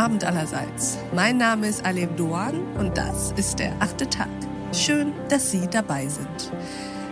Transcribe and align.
Abend 0.00 0.24
allerseits. 0.24 0.96
Mein 1.14 1.36
Name 1.36 1.68
ist 1.68 1.84
Alem 1.84 2.16
Doan 2.16 2.58
und 2.78 2.96
das 2.96 3.32
ist 3.32 3.58
der 3.58 3.74
achte 3.80 4.08
Tag. 4.08 4.30
Schön, 4.72 5.12
dass 5.28 5.50
Sie 5.50 5.68
dabei 5.70 6.08
sind. 6.08 6.52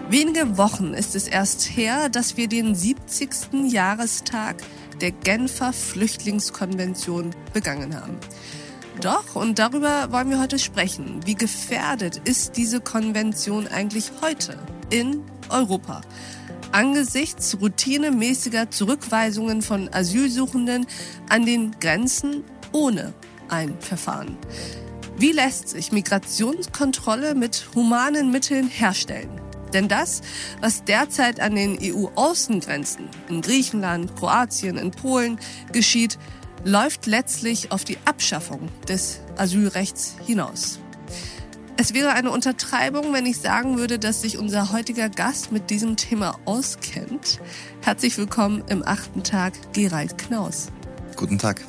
Wenige 0.08 0.56
Wochen 0.56 0.94
ist 0.94 1.14
es 1.14 1.28
erst 1.28 1.76
her, 1.76 2.08
dass 2.08 2.38
wir 2.38 2.48
den 2.48 2.74
70. 2.74 3.70
Jahrestag 3.70 4.62
der 5.02 5.10
Genfer 5.10 5.74
Flüchtlingskonvention 5.74 7.32
begangen 7.52 7.94
haben. 7.94 8.16
Doch, 9.02 9.36
und 9.36 9.58
darüber 9.58 10.10
wollen 10.10 10.30
wir 10.30 10.40
heute 10.40 10.58
sprechen. 10.58 11.20
Wie 11.26 11.34
gefährdet 11.34 12.22
ist 12.24 12.56
diese 12.56 12.80
Konvention 12.80 13.68
eigentlich 13.68 14.12
heute 14.22 14.58
in 14.88 15.24
Europa? 15.50 16.00
Angesichts 16.72 17.58
routinemäßiger 17.60 18.70
Zurückweisungen 18.70 19.60
von 19.60 19.92
Asylsuchenden 19.92 20.86
an 21.28 21.44
den 21.44 21.72
Grenzen 21.80 22.44
ohne 22.72 23.12
ein 23.48 23.78
Verfahren. 23.80 24.36
Wie 25.16 25.32
lässt 25.32 25.68
sich 25.68 25.90
Migrationskontrolle 25.90 27.34
mit 27.34 27.68
humanen 27.74 28.30
Mitteln 28.30 28.68
herstellen? 28.68 29.30
Denn 29.72 29.88
das, 29.88 30.22
was 30.60 30.84
derzeit 30.84 31.40
an 31.40 31.54
den 31.54 31.78
EU-Außengrenzen 31.82 33.08
in 33.28 33.42
Griechenland, 33.42 34.16
Kroatien, 34.16 34.78
in 34.78 34.90
Polen 34.90 35.38
geschieht, 35.72 36.18
läuft 36.64 37.06
letztlich 37.06 37.72
auf 37.72 37.84
die 37.84 37.98
Abschaffung 38.04 38.68
des 38.88 39.20
Asylrechts 39.36 40.16
hinaus. 40.24 40.78
Es 41.76 41.94
wäre 41.94 42.12
eine 42.12 42.32
Untertreibung, 42.32 43.12
wenn 43.12 43.24
ich 43.24 43.38
sagen 43.38 43.78
würde, 43.78 44.00
dass 44.00 44.22
sich 44.22 44.36
unser 44.36 44.72
heutiger 44.72 45.08
Gast 45.08 45.52
mit 45.52 45.70
diesem 45.70 45.96
Thema 45.96 46.36
auskennt. 46.44 47.38
Herzlich 47.82 48.18
willkommen 48.18 48.64
im 48.68 48.82
achten 48.84 49.22
Tag, 49.22 49.52
Gerald 49.74 50.18
Knaus. 50.18 50.68
Guten 51.14 51.38
Tag. 51.38 51.62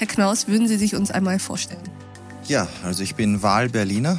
Herr 0.00 0.06
Knaus, 0.06 0.48
würden 0.48 0.66
Sie 0.66 0.78
sich 0.78 0.94
uns 0.94 1.10
einmal 1.10 1.38
vorstellen? 1.38 1.82
Ja, 2.48 2.66
also 2.82 3.02
ich 3.02 3.16
bin 3.16 3.42
Wahlberliner, 3.42 4.18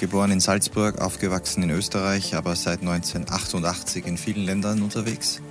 geboren 0.00 0.30
in 0.30 0.40
Salzburg, 0.40 1.02
aufgewachsen 1.02 1.62
in 1.62 1.68
Österreich, 1.68 2.34
aber 2.34 2.56
seit 2.56 2.80
1988 2.80 4.06
in 4.06 4.16
vielen 4.16 4.46
Ländern 4.46 4.80
unterwegs 4.80 5.42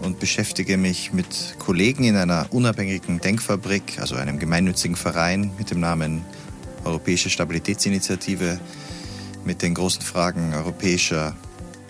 und 0.00 0.18
beschäftige 0.20 0.78
mich 0.78 1.12
mit 1.12 1.56
Kollegen 1.58 2.04
in 2.04 2.16
einer 2.16 2.46
unabhängigen 2.50 3.20
Denkfabrik, 3.20 3.98
also 4.00 4.14
einem 4.14 4.38
gemeinnützigen 4.38 4.96
Verein 4.96 5.50
mit 5.58 5.70
dem 5.70 5.80
Namen 5.80 6.24
Europäische 6.82 7.28
Stabilitätsinitiative, 7.28 8.58
mit 9.44 9.60
den 9.60 9.74
großen 9.74 10.00
Fragen 10.00 10.54
europäischer 10.54 11.36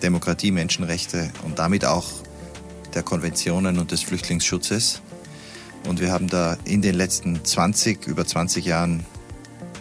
Demokratie, 0.03 0.51
Menschenrechte 0.51 1.31
und 1.45 1.59
damit 1.59 1.85
auch 1.85 2.09
der 2.93 3.03
Konventionen 3.03 3.79
und 3.79 3.91
des 3.91 4.01
Flüchtlingsschutzes. 4.01 5.01
Und 5.87 5.99
wir 5.99 6.11
haben 6.11 6.27
da 6.27 6.57
in 6.65 6.81
den 6.81 6.95
letzten 6.95 7.43
20, 7.43 8.07
über 8.07 8.25
20 8.25 8.65
Jahren 8.65 9.05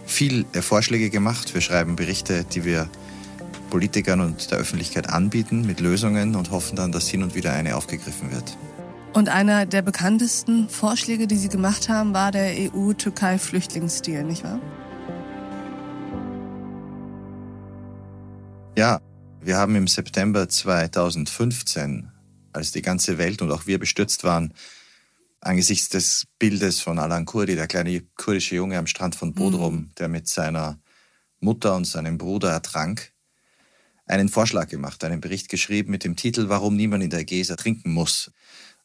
viel 0.07 0.45
Vorschläge 0.61 1.11
gemacht. 1.11 1.55
Wir 1.55 1.61
schreiben 1.61 1.97
Berichte, 1.97 2.45
die 2.45 2.65
wir 2.65 2.89
Politikern 3.71 4.21
und 4.21 4.51
der 4.51 4.59
Öffentlichkeit 4.59 5.09
anbieten 5.09 5.67
mit 5.67 5.81
Lösungen 5.81 6.35
und 6.35 6.51
hoffen 6.51 6.77
dann, 6.77 6.93
dass 6.93 7.09
hin 7.09 7.23
und 7.23 7.35
wieder 7.35 7.53
eine 7.53 7.77
aufgegriffen 7.77 8.33
wird. 8.33 8.57
Und 9.13 9.29
einer 9.29 9.67
der 9.67 9.83
bekanntesten 9.83 10.69
Vorschläge, 10.69 11.27
die 11.27 11.37
Sie 11.37 11.49
gemacht 11.49 11.89
haben, 11.89 12.15
war 12.15 12.31
der 12.31 12.53
EU-Türkei-Flüchtlingsdeal, 12.73 14.25
nicht 14.25 14.45
wahr? 14.45 14.61
Ja, 18.77 19.01
wir 19.41 19.57
haben 19.57 19.75
im 19.75 19.89
September 19.89 20.49
2015, 20.49 22.13
als 22.53 22.71
die 22.71 22.83
ganze 22.83 23.19
Welt 23.19 23.43
und 23.43 23.51
auch 23.51 23.67
wir 23.67 23.79
bestürzt 23.79 24.25
waren, 24.25 24.53
angesichts 25.41 25.89
des 25.89 26.27
Bildes 26.39 26.81
von 26.81 26.99
Alan 26.99 27.25
Kurdi, 27.25 27.55
der 27.55 27.67
kleine 27.67 28.03
kurdische 28.17 28.57
Junge 28.57 28.79
am 28.79 28.87
Strand 28.87 29.15
von 29.15 29.33
Bodrum, 29.33 29.75
mhm. 29.75 29.91
der 29.99 30.09
mit 30.09 30.29
seiner 30.29 30.81
Mutter 31.41 31.77
und 31.77 31.85
seinem 31.85 32.19
Bruder 32.19 32.51
ertrank, 32.51 33.13
einen 34.07 34.29
Vorschlag 34.29 34.69
gemacht, 34.69 35.05
einen 35.05 35.21
Bericht 35.21 35.49
geschrieben 35.49 35.91
mit 35.91 36.05
dem 36.05 36.17
Titel 36.17 36.49
Warum 36.49 36.77
niemand 36.77 37.05
in 37.05 37.11
der 37.11 37.21
Ägäis 37.21 37.49
trinken 37.49 37.93
muss. 37.93 38.31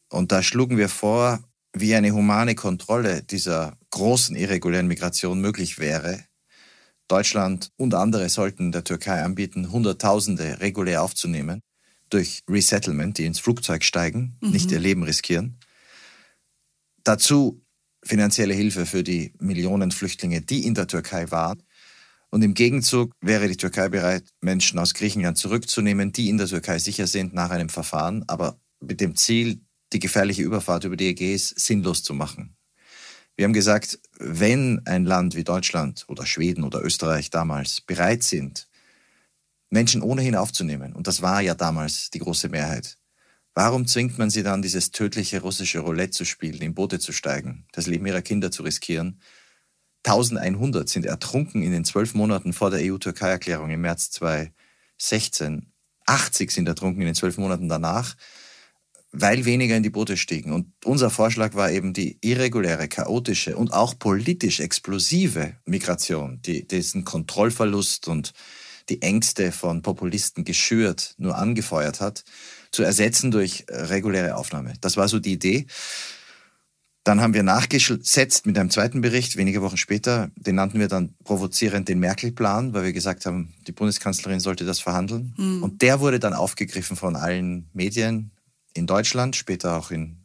Und 0.10 0.32
da 0.32 0.44
schlugen 0.44 0.78
wir 0.78 0.90
vor, 0.90 1.44
wie 1.74 1.96
eine 1.96 2.12
humane 2.12 2.56
Kontrolle 2.56 3.24
dieser 3.24 3.78
großen 3.90 4.36
irregulären 4.36 4.88
Migration 4.88 5.42
möglich 5.42 5.80
wäre. 5.80 6.24
Deutschland 7.08 7.72
und 7.78 7.96
andere 7.96 8.30
sollten 8.30 8.72
der 8.72 8.84
Türkei 8.84 9.24
anbieten, 9.24 9.72
Hunderttausende 9.72 10.60
regulär 10.60 11.04
aufzunehmen 11.04 11.62
durch 12.10 12.44
Resettlement, 12.48 13.18
die 13.18 13.26
ins 13.26 13.40
Flugzeug 13.40 13.84
steigen, 13.84 14.38
mhm. 14.42 14.52
nicht 14.52 14.72
ihr 14.72 14.80
Leben 14.80 15.04
riskieren. 15.04 15.58
Dazu 17.04 17.62
finanzielle 18.04 18.54
Hilfe 18.54 18.86
für 18.86 19.04
die 19.04 19.34
Millionen 19.40 19.92
Flüchtlinge, 19.92 20.42
die 20.42 20.66
in 20.66 20.74
der 20.74 20.88
Türkei 20.88 21.32
waren. 21.32 21.64
Und 22.30 22.42
im 22.42 22.54
Gegenzug 22.54 23.14
wäre 23.22 23.48
die 23.48 23.58
Türkei 23.58 23.90
bereit, 23.90 24.24
Menschen 24.42 24.80
aus 24.80 24.94
Griechenland 24.94 25.38
zurückzunehmen, 25.38 26.12
die 26.12 26.30
in 26.30 26.38
der 26.38 26.48
Türkei 26.48 26.80
sicher 26.80 27.08
sind 27.08 27.34
nach 27.34 27.52
einem 27.52 27.70
Verfahren, 27.70 28.24
aber 28.28 28.60
mit 28.80 29.02
dem 29.02 29.16
Ziel, 29.16 29.62
die 29.94 30.00
gefährliche 30.00 30.42
Überfahrt 30.42 30.84
über 30.84 30.98
die 30.98 31.08
Ägäis 31.08 31.50
sinnlos 31.50 32.04
zu 32.04 32.14
machen. 32.14 32.56
Wir 33.36 33.46
haben 33.46 33.54
gesagt, 33.54 34.00
wenn 34.20 34.82
ein 34.86 35.06
Land 35.06 35.36
wie 35.36 35.44
Deutschland 35.44 36.06
oder 36.08 36.26
Schweden 36.26 36.64
oder 36.64 36.84
Österreich 36.84 37.30
damals 37.30 37.82
bereit 37.82 38.24
sind, 38.24 38.68
Menschen 39.70 40.02
ohnehin 40.02 40.36
aufzunehmen, 40.36 40.94
und 40.94 41.08
das 41.08 41.22
war 41.22 41.42
ja 41.42 41.56
damals 41.56 42.10
die 42.12 42.20
große 42.20 42.50
Mehrheit, 42.50 42.98
warum 43.54 43.88
zwingt 43.88 44.18
man 44.18 44.30
sie 44.30 44.44
dann, 44.44 44.62
dieses 44.62 44.92
tödliche 44.92 45.42
russische 45.42 45.80
Roulette 45.80 46.12
zu 46.12 46.26
spielen, 46.26 46.62
in 46.62 46.74
Boote 46.74 47.00
zu 47.00 47.12
steigen, 47.12 47.66
das 47.72 47.88
Leben 47.88 48.06
ihrer 48.06 48.22
Kinder 48.22 48.52
zu 48.52 48.64
riskieren 48.64 49.20
1100 50.06 50.90
sind 50.90 51.06
ertrunken 51.06 51.64
in 51.64 51.72
den 51.72 51.86
zwölf 51.86 52.14
Monaten 52.14 52.54
vor 52.54 52.70
der 52.70 52.82
EU-Türkei-Erklärung 52.82 53.70
im 53.70 53.82
März 53.82 54.12
2016. 54.12 55.72
80 56.06 56.52
sind 56.52 56.68
ertrunken 56.68 57.02
in 57.02 57.08
den 57.08 57.16
zwölf 57.16 57.38
Monaten 57.38 57.70
danach, 57.70 58.16
weil 59.14 59.46
weniger 59.46 59.78
in 59.78 59.84
die 59.84 59.90
Boote 59.90 60.18
stiegen. 60.18 60.52
Und 60.52 60.74
unser 60.84 61.10
Vorschlag 61.10 61.54
war 61.54 61.72
eben 61.72 61.94
die 61.94 62.18
irreguläre, 62.20 62.90
chaotische 62.90 63.56
und 63.56 63.72
auch 63.72 63.98
politisch 63.98 64.60
explosive 64.60 65.56
Migration, 65.66 66.42
die 66.42 66.68
diesen 66.68 67.06
Kontrollverlust 67.06 68.10
und 68.10 68.34
die 68.90 69.02
Ängste 69.02 69.54
von 69.54 69.82
Populisten 69.82 70.44
geschürt, 70.44 71.16
nur 71.18 71.38
angefeuert 71.38 72.02
hat, 72.02 72.26
zu 72.74 72.84
ersetzen 72.84 73.32
durch 73.32 73.66
reguläre 73.70 74.36
Aufnahme. 74.36 74.74
Das 74.82 74.98
war 74.98 75.08
so 75.08 75.20
die 75.20 75.32
Idee. 75.32 75.68
Dann 77.06 77.22
haben 77.22 77.34
wir 77.34 77.44
nachgesetzt 77.44 78.46
mit 78.46 78.58
einem 78.58 78.70
zweiten 78.70 79.02
Bericht, 79.02 79.36
wenige 79.36 79.62
Wochen 79.62 79.78
später. 79.78 80.32
Den 80.36 80.56
nannten 80.56 80.80
wir 80.80 80.88
dann 80.88 81.16
provozierend 81.24 81.88
den 81.88 82.00
Merkel-Plan, 82.00 82.74
weil 82.74 82.86
wir 82.86 82.94
gesagt 82.94 83.26
haben, 83.26 83.54
die 83.68 83.74
Bundeskanzlerin 83.74 84.40
sollte 84.40 84.66
das 84.66 84.80
verhandeln. 84.80 85.34
Mhm. 85.38 85.64
Und 85.64 85.82
der 85.82 86.00
wurde 86.00 86.20
dann 86.20 86.34
aufgegriffen 86.34 86.96
von 86.96 87.16
allen 87.16 87.70
Medien 87.74 88.32
in 88.74 88.88
Deutschland, 88.88 89.36
später 89.36 89.78
auch 89.78 89.92
in 89.92 90.24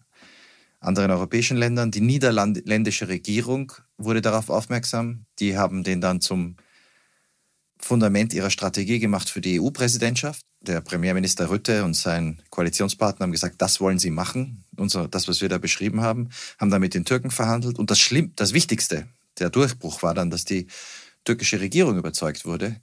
anderen 0.81 1.11
europäischen 1.11 1.57
Ländern. 1.57 1.91
Die 1.91 2.01
niederländische 2.01 3.09
Regierung 3.09 3.73
wurde 3.99 4.23
darauf 4.23 4.49
aufmerksam. 4.49 5.27
Die 5.41 5.59
haben 5.59 5.83
den 5.83 6.01
dann 6.01 6.21
zum 6.21 6.57
Fundament 7.79 8.33
ihrer 8.33 8.51
Strategie 8.51 8.99
gemacht 8.99 9.31
für 9.31 9.41
die 9.41 9.61
EU-Präsidentschaft. 9.61 10.43
Der 10.61 10.81
Premierminister 10.81 11.51
Rütte 11.51 11.85
und 11.85 11.95
sein 11.95 12.43
Koalitionspartner 12.51 13.25
haben 13.25 13.33
gesagt, 13.33 13.57
das 13.59 13.81
wollen 13.81 13.99
sie 13.99 14.11
machen. 14.11 14.65
Unser, 14.77 15.09
das, 15.09 15.29
was 15.29 15.41
wir 15.41 15.49
da 15.49 15.59
beschrieben 15.59 16.01
haben, 16.01 16.31
haben 16.59 16.71
dann 16.71 16.81
mit 16.81 16.95
den 16.95 17.05
Türken 17.05 17.31
verhandelt. 17.31 17.79
Und 17.79 17.91
das 17.91 18.01
Schlimm, 18.01 18.33
das 18.37 18.53
Wichtigste, 18.53 19.07
der 19.39 19.51
Durchbruch 19.51 20.03
war 20.03 20.15
dann, 20.15 20.31
dass 20.31 20.45
die 20.45 20.67
türkische 21.25 21.61
Regierung 21.61 21.97
überzeugt 21.97 22.45
wurde 22.45 22.81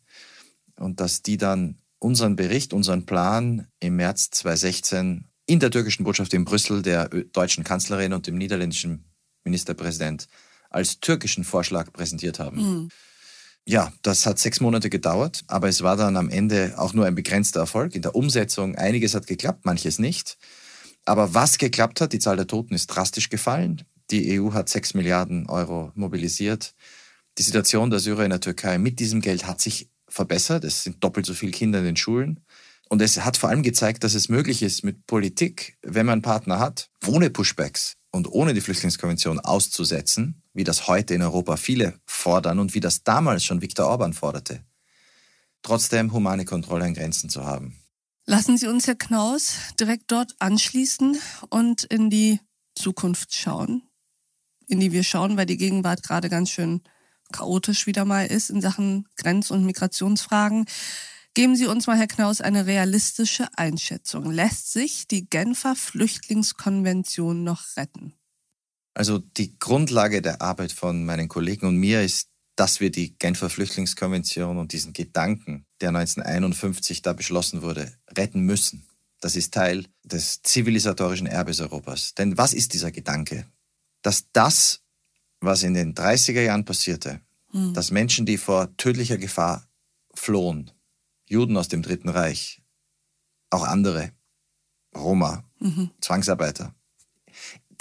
und 0.77 1.00
dass 1.00 1.21
die 1.21 1.38
dann 1.38 1.77
unseren 2.00 2.36
Bericht, 2.36 2.74
unseren 2.74 3.06
Plan 3.06 3.68
im 3.80 3.97
März 3.97 4.30
2016 4.31 5.25
in 5.47 5.59
der 5.59 5.71
türkischen 5.71 6.03
Botschaft 6.03 6.33
in 6.33 6.45
Brüssel 6.45 6.81
der 6.81 7.09
deutschen 7.09 7.63
Kanzlerin 7.63 8.13
und 8.13 8.27
dem 8.27 8.38
niederländischen 8.38 9.06
Ministerpräsident 9.44 10.27
als 10.69 11.00
türkischen 11.00 11.44
Vorschlag 11.44 11.92
präsentiert 11.94 12.39
haben. 12.39 12.57
Mhm. 12.57 12.89
Ja, 13.67 13.91
das 14.03 14.27
hat 14.27 14.38
sechs 14.38 14.62
Monate 14.62 14.91
gedauert, 14.91 15.44
aber 15.47 15.67
es 15.67 15.81
war 15.81 15.97
dann 15.97 16.17
am 16.17 16.29
Ende 16.29 16.75
auch 16.77 16.94
nur 16.94 17.07
ein 17.07 17.15
begrenzter 17.15 17.62
Erfolg. 17.62 17.95
In 17.95 18.03
der 18.03 18.15
Umsetzung, 18.15 18.75
einiges 18.75 19.15
hat 19.15 19.25
geklappt, 19.25 19.65
manches 19.65 19.97
nicht. 19.97 20.38
Aber 21.03 21.33
was 21.33 21.57
geklappt 21.57 22.00
hat, 22.00 22.13
die 22.13 22.19
Zahl 22.19 22.35
der 22.35 22.45
Toten 22.45 22.75
ist 22.75 22.88
drastisch 22.88 23.29
gefallen. 23.29 23.83
Die 24.12 24.39
EU 24.39 24.53
hat 24.53 24.69
sechs 24.69 24.94
Milliarden 24.94 25.50
Euro 25.50 25.91
mobilisiert. 25.95 26.75
Die 27.39 27.44
Situation 27.44 27.89
der 27.89 28.00
Syrer 28.00 28.23
in 28.23 28.29
der 28.29 28.39
Türkei 28.39 28.77
mit 28.77 29.00
diesem 29.00 29.19
Geld 29.19 29.47
hat 29.47 29.59
sich 29.62 29.89
verbessert. 30.07 30.63
Es 30.63 30.83
sind 30.83 31.03
doppelt 31.03 31.25
so 31.25 31.33
viele 31.33 31.51
Kinder 31.51 31.79
in 31.79 31.85
den 31.85 31.97
Schulen. 31.97 32.41
Und 32.88 33.01
es 33.01 33.25
hat 33.25 33.35
vor 33.35 33.50
allem 33.50 33.63
gezeigt, 33.63 34.03
dass 34.03 34.13
es 34.13 34.29
möglich 34.29 34.61
ist, 34.61 34.83
mit 34.83 35.07
Politik, 35.07 35.77
wenn 35.81 36.06
man 36.06 36.21
Partner 36.21 36.59
hat, 36.59 36.91
ohne 37.07 37.31
Pushbacks 37.31 37.97
und 38.15 38.31
ohne 38.31 38.53
die 38.53 38.62
Flüchtlingskonvention 38.62 39.41
auszusetzen, 39.41 40.41
wie 40.53 40.63
das 40.63 40.88
heute 40.88 41.13
in 41.13 41.21
Europa 41.21 41.57
viele 41.57 42.00
fordern 42.06 42.59
und 42.59 42.73
wie 42.73 42.79
das 42.79 43.03
damals 43.03 43.44
schon 43.44 43.62
Viktor 43.62 43.88
Orban 43.88 44.13
forderte, 44.13 44.63
trotzdem 45.62 46.13
humane 46.13 46.45
Kontrolle 46.45 46.85
an 46.85 46.94
Grenzen 46.94 47.29
zu 47.29 47.45
haben. 47.45 47.75
Lassen 48.25 48.57
Sie 48.57 48.67
uns, 48.67 48.88
Herr 48.88 48.95
Knaus, 48.95 49.56
direkt 49.79 50.12
dort 50.12 50.33
anschließen 50.39 51.19
und 51.50 51.83
in 51.83 52.09
die 52.09 52.39
Zukunft 52.73 53.35
schauen. 53.35 53.83
in 54.68 54.79
die 54.79 54.91
wir 54.91 55.03
schauen, 55.03 55.38
weil 55.38 55.45
die 55.45 55.57
Gegenwart 55.57 56.01
gerade 56.01 56.27
ganz 56.27 56.50
schön 56.50 56.81
chaotisch 57.31 57.85
wieder 57.85 58.03
mal 58.03 58.25
ist 58.25 58.50
in 58.50 58.61
Sachen 58.61 59.07
Grenz- 59.15 59.51
und 59.51 59.63
Migrationsfragen. 59.63 60.65
Geben 61.35 61.57
Sie 61.57 61.65
uns 61.65 61.85
mal, 61.85 61.97
Herr 61.97 62.07
Knaus, 62.07 62.39
eine 62.39 62.65
realistische 62.65 63.49
Einschätzung. 63.57 64.31
Lässt 64.31 64.71
sich 64.71 65.05
die 65.05 65.29
Genfer 65.29 65.75
Flüchtlingskonvention 65.75 67.43
noch 67.43 67.75
retten? 67.75 68.13
Also 68.93 69.17
die 69.17 69.59
Grundlage 69.59 70.21
der 70.21 70.41
Arbeit 70.41 70.71
von 70.71 71.03
meinen 71.03 71.27
Kollegen 71.27 71.67
und 71.67 71.75
mir 71.75 72.01
ist, 72.01 72.29
dass 72.55 72.79
wir 72.79 72.89
die 72.89 73.17
Genfer 73.17 73.49
Flüchtlingskonvention 73.49 74.57
und 74.57 74.71
diesen 74.71 74.93
Gedanken, 74.93 75.65
der 75.81 75.89
1951 75.89 77.01
da 77.01 77.11
beschlossen 77.11 77.61
wurde, 77.61 77.91
retten 78.17 78.39
müssen. 78.39 78.85
Das 79.19 79.35
ist 79.35 79.53
Teil 79.53 79.87
des 80.05 80.41
zivilisatorischen 80.41 81.27
Erbes 81.27 81.59
Europas. 81.59 82.13
Denn 82.13 82.37
was 82.37 82.53
ist 82.53 82.73
dieser 82.73 82.93
Gedanke? 82.93 83.45
Dass 84.03 84.31
das, 84.31 84.83
was 85.41 85.63
in 85.63 85.73
den 85.73 85.95
30er 85.95 86.43
Jahren 86.43 86.63
passierte, 86.63 87.19
hm. 87.51 87.73
dass 87.73 87.91
Menschen, 87.91 88.25
die 88.25 88.37
vor 88.37 88.77
tödlicher 88.77 89.17
Gefahr 89.17 89.67
flohen, 90.13 90.71
Juden 91.27 91.57
aus 91.57 91.68
dem 91.68 91.81
Dritten 91.81 92.10
Reich, 92.10 92.62
auch 93.50 93.63
andere, 93.63 94.12
Roma, 94.95 95.44
mhm. 95.60 95.92
Zwangsarbeiter, 96.01 96.74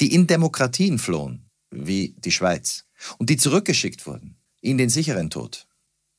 die 0.01 0.15
in 0.15 0.27
Demokratien 0.27 0.99
flohen, 0.99 1.51
wie 1.71 2.15
die 2.19 2.33
Schweiz, 2.33 2.87
und 3.19 3.31
die 3.31 3.37
zurückgeschickt 3.37 4.07
wurden 4.07 4.37
in 4.61 4.79
den 4.79 4.89
sicheren 4.89 5.31
Tod, 5.31 5.67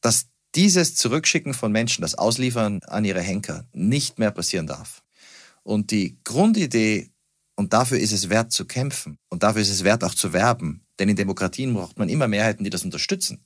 dass 0.01 0.27
dieses 0.54 0.95
Zurückschicken 0.95 1.54
von 1.54 1.72
Menschen, 1.72 2.01
das 2.01 2.16
Ausliefern 2.16 2.81
an 2.83 3.04
ihre 3.04 3.22
Henker 3.22 3.68
nicht 3.74 4.19
mehr 4.19 4.31
passieren 4.31 4.68
darf. 4.68 5.04
Und 5.63 5.92
die 5.92 6.18
Grundidee, 6.24 7.12
und 7.56 7.74
dafür 7.74 8.00
ist 8.00 8.13
es 8.13 8.30
wert 8.30 8.51
zu 8.51 8.66
kämpfen, 8.66 9.18
und 9.30 9.44
dafür 9.44 9.62
ist 9.62 9.69
es 9.69 9.83
wert 9.83 10.04
auch 10.04 10.13
zu 10.13 10.31
werben, 10.31 10.86
denn 11.00 11.10
in 11.10 11.16
Demokratien 11.16 11.74
braucht 11.74 11.98
man 11.98 12.07
immer 12.07 12.28
Mehrheiten, 12.28 12.63
die 12.63 12.69
das 12.69 12.86
unterstützen. 12.86 13.45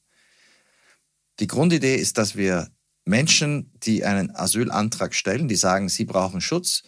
Die 1.40 1.48
Grundidee 1.48 1.96
ist, 1.96 2.18
dass 2.18 2.36
wir 2.36 2.70
Menschen, 3.10 3.72
die 3.84 4.06
einen 4.06 4.36
Asylantrag 4.36 5.14
stellen, 5.14 5.48
die 5.48 5.56
sagen, 5.56 5.90
sie 5.90 6.06
brauchen 6.06 6.42
Schutz, 6.42 6.84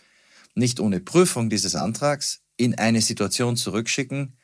nicht 0.54 0.80
ohne 0.80 1.00
Prüfung 1.00 1.50
dieses 1.50 1.76
Antrags 1.76 2.42
in 2.58 2.76
eine 2.76 3.02
Situation 3.02 3.58
zurückschicken, 3.58 4.38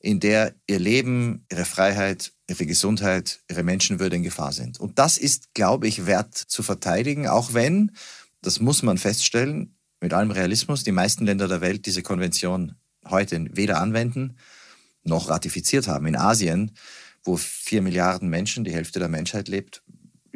in 0.00 0.20
der 0.20 0.54
ihr 0.66 0.78
Leben, 0.78 1.44
ihre 1.50 1.64
Freiheit, 1.64 2.32
ihre 2.48 2.66
Gesundheit, 2.66 3.40
ihre 3.50 3.62
Menschenwürde 3.62 4.16
in 4.16 4.22
Gefahr 4.22 4.52
sind. 4.52 4.80
Und 4.80 4.98
das 4.98 5.18
ist, 5.18 5.52
glaube 5.54 5.86
ich, 5.86 6.06
wert 6.06 6.34
zu 6.34 6.62
verteidigen, 6.62 7.28
auch 7.28 7.52
wenn, 7.52 7.92
das 8.40 8.60
muss 8.60 8.82
man 8.82 8.96
feststellen, 8.96 9.76
mit 10.00 10.14
allem 10.14 10.30
Realismus, 10.30 10.84
die 10.84 10.92
meisten 10.92 11.26
Länder 11.26 11.48
der 11.48 11.60
Welt 11.60 11.84
diese 11.86 12.02
Konvention 12.02 12.76
heute 13.04 13.44
weder 13.52 13.80
anwenden 13.80 14.38
noch 15.02 15.28
ratifiziert 15.28 15.88
haben. 15.88 16.06
In 16.06 16.16
Asien, 16.16 16.72
wo 17.24 17.36
vier 17.36 17.82
Milliarden 17.82 18.28
Menschen, 18.28 18.64
die 18.64 18.72
Hälfte 18.72 18.98
der 18.98 19.08
Menschheit 19.08 19.48
lebt, 19.48 19.82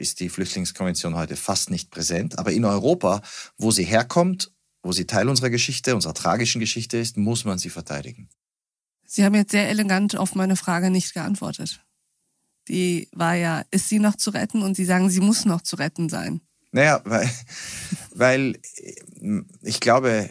ist 0.02 0.20
die 0.20 0.28
Flüchtlingskonvention 0.28 1.14
heute 1.14 1.36
fast 1.36 1.70
nicht 1.70 1.90
präsent. 1.90 2.38
Aber 2.38 2.52
in 2.52 2.64
Europa, 2.64 3.22
wo 3.56 3.70
sie 3.70 3.84
herkommt, 3.84 4.52
wo 4.82 4.92
sie 4.92 5.06
Teil 5.06 5.28
unserer 5.28 5.48
Geschichte, 5.48 5.94
unserer 5.94 6.12
tragischen 6.12 6.60
Geschichte 6.60 6.98
ist, 6.98 7.16
muss 7.16 7.44
man 7.44 7.58
sie 7.58 7.70
verteidigen. 7.70 8.28
Sie 9.06 9.24
haben 9.24 9.34
jetzt 9.34 9.52
sehr 9.52 9.68
elegant 9.68 10.16
auf 10.16 10.34
meine 10.34 10.56
Frage 10.56 10.90
nicht 10.90 11.14
geantwortet. 11.14 11.80
Die 12.68 13.08
war 13.12 13.34
ja, 13.34 13.64
ist 13.70 13.88
sie 13.88 13.98
noch 13.98 14.16
zu 14.16 14.30
retten? 14.30 14.62
Und 14.62 14.74
Sie 14.74 14.84
sagen, 14.84 15.10
sie 15.10 15.20
muss 15.20 15.44
noch 15.44 15.62
zu 15.62 15.76
retten 15.76 16.08
sein. 16.08 16.40
Naja, 16.72 17.00
weil, 17.04 17.30
weil 18.14 18.58
ich 19.62 19.80
glaube, 19.80 20.30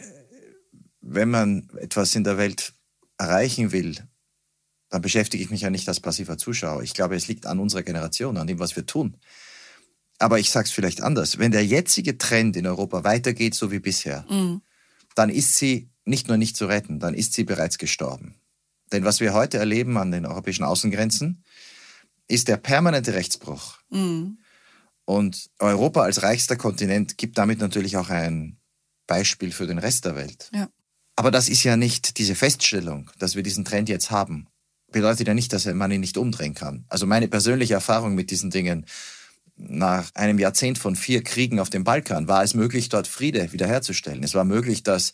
wenn 1.00 1.30
man 1.30 1.68
etwas 1.78 2.14
in 2.14 2.24
der 2.24 2.38
Welt 2.38 2.74
erreichen 3.18 3.72
will, 3.72 3.96
dann 4.88 5.02
beschäftige 5.02 5.42
ich 5.42 5.50
mich 5.50 5.62
ja 5.62 5.70
nicht 5.70 5.88
als 5.88 6.00
passiver 6.00 6.36
Zuschauer. 6.36 6.82
Ich 6.82 6.92
glaube, 6.92 7.16
es 7.16 7.28
liegt 7.28 7.46
an 7.46 7.60
unserer 7.60 7.82
Generation, 7.82 8.36
an 8.36 8.46
dem, 8.46 8.58
was 8.58 8.76
wir 8.76 8.84
tun. 8.84 9.16
Aber 10.22 10.38
ich 10.38 10.50
sage 10.50 10.66
es 10.66 10.72
vielleicht 10.72 11.02
anders. 11.02 11.38
Wenn 11.38 11.50
der 11.50 11.66
jetzige 11.66 12.16
Trend 12.16 12.56
in 12.56 12.64
Europa 12.64 13.02
weitergeht, 13.02 13.56
so 13.56 13.72
wie 13.72 13.80
bisher, 13.80 14.24
mhm. 14.30 14.62
dann 15.16 15.30
ist 15.30 15.56
sie 15.56 15.90
nicht 16.04 16.28
nur 16.28 16.36
nicht 16.36 16.56
zu 16.56 16.66
retten, 16.66 17.00
dann 17.00 17.14
ist 17.14 17.32
sie 17.32 17.42
bereits 17.42 17.76
gestorben. 17.76 18.36
Denn 18.92 19.04
was 19.04 19.18
wir 19.18 19.34
heute 19.34 19.58
erleben 19.58 19.98
an 19.98 20.12
den 20.12 20.24
europäischen 20.24 20.62
Außengrenzen, 20.62 21.42
ist 22.28 22.46
der 22.46 22.56
permanente 22.56 23.14
Rechtsbruch. 23.14 23.78
Mhm. 23.90 24.38
Und 25.04 25.50
Europa 25.58 26.02
als 26.02 26.22
reichster 26.22 26.54
Kontinent 26.54 27.18
gibt 27.18 27.36
damit 27.36 27.58
natürlich 27.58 27.96
auch 27.96 28.08
ein 28.08 28.58
Beispiel 29.08 29.50
für 29.50 29.66
den 29.66 29.78
Rest 29.78 30.04
der 30.04 30.14
Welt. 30.14 30.50
Ja. 30.54 30.68
Aber 31.16 31.32
das 31.32 31.48
ist 31.48 31.64
ja 31.64 31.76
nicht 31.76 32.18
diese 32.18 32.36
Feststellung, 32.36 33.10
dass 33.18 33.34
wir 33.34 33.42
diesen 33.42 33.64
Trend 33.64 33.88
jetzt 33.88 34.12
haben. 34.12 34.46
Bedeutet 34.92 35.26
ja 35.26 35.34
nicht, 35.34 35.52
dass 35.52 35.66
man 35.66 35.90
ihn 35.90 36.00
nicht 36.00 36.16
umdrehen 36.16 36.54
kann. 36.54 36.84
Also 36.88 37.06
meine 37.06 37.26
persönliche 37.26 37.74
Erfahrung 37.74 38.14
mit 38.14 38.30
diesen 38.30 38.50
Dingen 38.50 38.86
nach 39.56 40.10
einem 40.14 40.38
Jahrzehnt 40.38 40.78
von 40.78 40.96
vier 40.96 41.22
Kriegen 41.22 41.60
auf 41.60 41.70
dem 41.70 41.84
Balkan 41.84 42.28
war 42.28 42.42
es 42.42 42.54
möglich, 42.54 42.88
dort 42.88 43.06
Friede 43.06 43.52
wiederherzustellen. 43.52 44.22
Es 44.22 44.34
war 44.34 44.44
möglich, 44.44 44.82
dass 44.82 45.12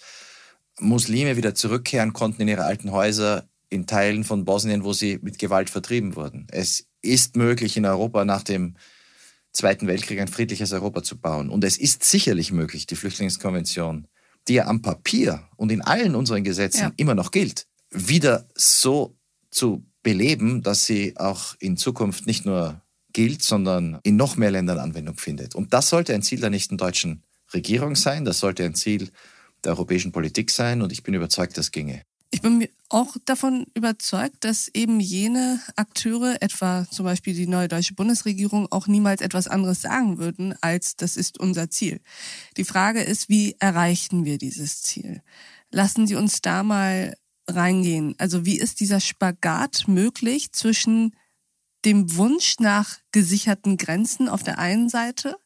Muslime 0.79 1.37
wieder 1.37 1.55
zurückkehren 1.55 2.13
konnten 2.13 2.43
in 2.43 2.49
ihre 2.49 2.65
alten 2.65 2.93
Häuser 2.93 3.49
in 3.69 3.87
Teilen 3.87 4.25
von 4.25 4.45
Bosnien, 4.45 4.85
wo 4.85 4.93
sie 4.93 5.19
mit 5.23 5.39
Gewalt 5.39 5.71
vertrieben 5.71 6.17
wurden. 6.17 6.47
Es 6.51 6.87
ist 7.03 7.37
möglich, 7.37 7.77
in 7.77 7.85
Europa 7.85 8.25
nach 8.25 8.43
dem 8.43 8.77
Zweiten 9.53 9.87
Weltkrieg 9.87 10.21
ein 10.21 10.29
friedliches 10.29 10.73
Europa 10.73 11.03
zu 11.03 11.19
bauen. 11.19 11.51
Und 11.51 11.65
es 11.65 11.77
ist 11.77 12.05
sicherlich 12.05 12.53
möglich, 12.53 12.87
die 12.87 12.97
Flüchtlingskonvention, 12.97 14.07
die 14.47 14.55
ja 14.55 14.67
am 14.67 14.83
Papier 14.83 15.49
und 15.57 15.73
in 15.73 15.83
allen 15.83 16.15
unseren 16.15 16.45
Gesetzen 16.45 16.81
ja. 16.81 16.93
immer 16.97 17.15
noch 17.15 17.31
gilt, 17.31 17.67
wieder 17.91 18.47
so 18.55 19.17
zu 19.51 19.85
beleben, 20.03 20.63
dass 20.63 20.85
sie 20.85 21.17
auch 21.17 21.55
in 21.59 21.77
Zukunft 21.77 22.27
nicht 22.27 22.47
nur 22.47 22.83
gilt, 23.13 23.43
sondern 23.43 23.99
in 24.03 24.17
noch 24.17 24.37
mehr 24.37 24.51
Ländern 24.51 24.79
Anwendung 24.79 25.17
findet. 25.17 25.55
Und 25.55 25.73
das 25.73 25.89
sollte 25.89 26.15
ein 26.15 26.23
Ziel 26.23 26.41
der 26.41 26.51
nächsten 26.51 26.77
deutschen 26.77 27.23
Regierung 27.53 27.97
sein, 27.97 28.25
das 28.25 28.41
sollte 28.41 28.65
ein 28.65 28.75
Ziel 28.75 29.11
der 29.65 29.73
europäischen 29.73 30.13
Politik 30.13 30.51
sein 30.51 30.83
und 30.83 30.93
ich 30.93 31.03
bin 31.03 31.15
überzeugt, 31.15 31.57
das 31.57 31.73
ginge. 31.73 32.03
Ich 32.31 32.43
bin 32.43 32.69
auch 32.91 33.17
davon 33.25 33.67
überzeugt, 33.73 34.45
dass 34.45 34.69
eben 34.75 35.01
jene 35.01 35.61
Akteure, 35.77 36.37
etwa 36.43 36.87
zum 36.91 37.05
Beispiel 37.07 37.35
die 37.35 37.47
neue 37.47 37.69
deutsche 37.69 37.95
Bundesregierung, 37.95 38.71
auch 38.71 38.87
niemals 38.87 39.23
etwas 39.23 39.49
anderes 39.49 39.81
sagen 39.81 40.19
würden, 40.19 40.55
als 40.61 40.97
das 40.97 41.17
ist 41.17 41.41
unser 41.41 41.71
Ziel. 41.71 42.01
Die 42.59 42.65
Frage 42.65 43.01
ist, 43.01 43.31
wie 43.31 43.57
erreichen 43.59 44.27
wir 44.27 44.37
dieses 44.37 44.83
Ziel? 44.83 45.23
Lassen 45.71 46.07
Sie 46.07 46.17
uns 46.17 46.43
da 46.43 46.63
mal 46.63 47.15
reingehen. 47.49 48.15
Also 48.19 48.45
wie 48.45 48.59
ist 48.59 48.81
dieser 48.81 49.01
Spagat 49.01 49.85
möglich 49.87 50.53
zwischen 50.53 51.17
dem 51.85 52.17
Wunsch 52.17 52.57
nach 52.59 52.99
gesicherten 53.13 53.77
Grenzen 53.77 54.29
auf 54.29 54.43
der 54.43 54.59
einen 54.59 54.89
Seite 54.89 55.37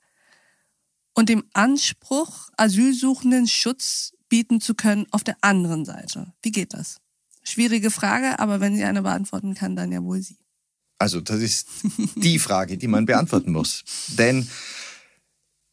und 1.14 1.28
dem 1.28 1.44
Anspruch, 1.52 2.48
Asylsuchenden 2.56 3.46
Schutz 3.46 4.14
bieten 4.28 4.60
zu 4.60 4.74
können 4.74 5.06
auf 5.10 5.24
der 5.24 5.36
anderen 5.42 5.84
Seite. 5.84 6.32
Wie 6.42 6.52
geht 6.52 6.72
das? 6.72 7.00
Schwierige 7.42 7.90
Frage, 7.90 8.38
aber 8.38 8.60
wenn 8.60 8.76
sie 8.76 8.84
eine 8.84 9.02
beantworten 9.02 9.54
kann, 9.54 9.76
dann 9.76 9.92
ja 9.92 10.02
wohl 10.02 10.22
sie. 10.22 10.38
Also 10.98 11.20
das 11.20 11.40
ist 11.40 11.68
die 12.16 12.38
Frage, 12.38 12.78
die 12.78 12.86
man 12.86 13.06
beantworten 13.06 13.52
muss. 13.52 13.84
Denn 14.08 14.48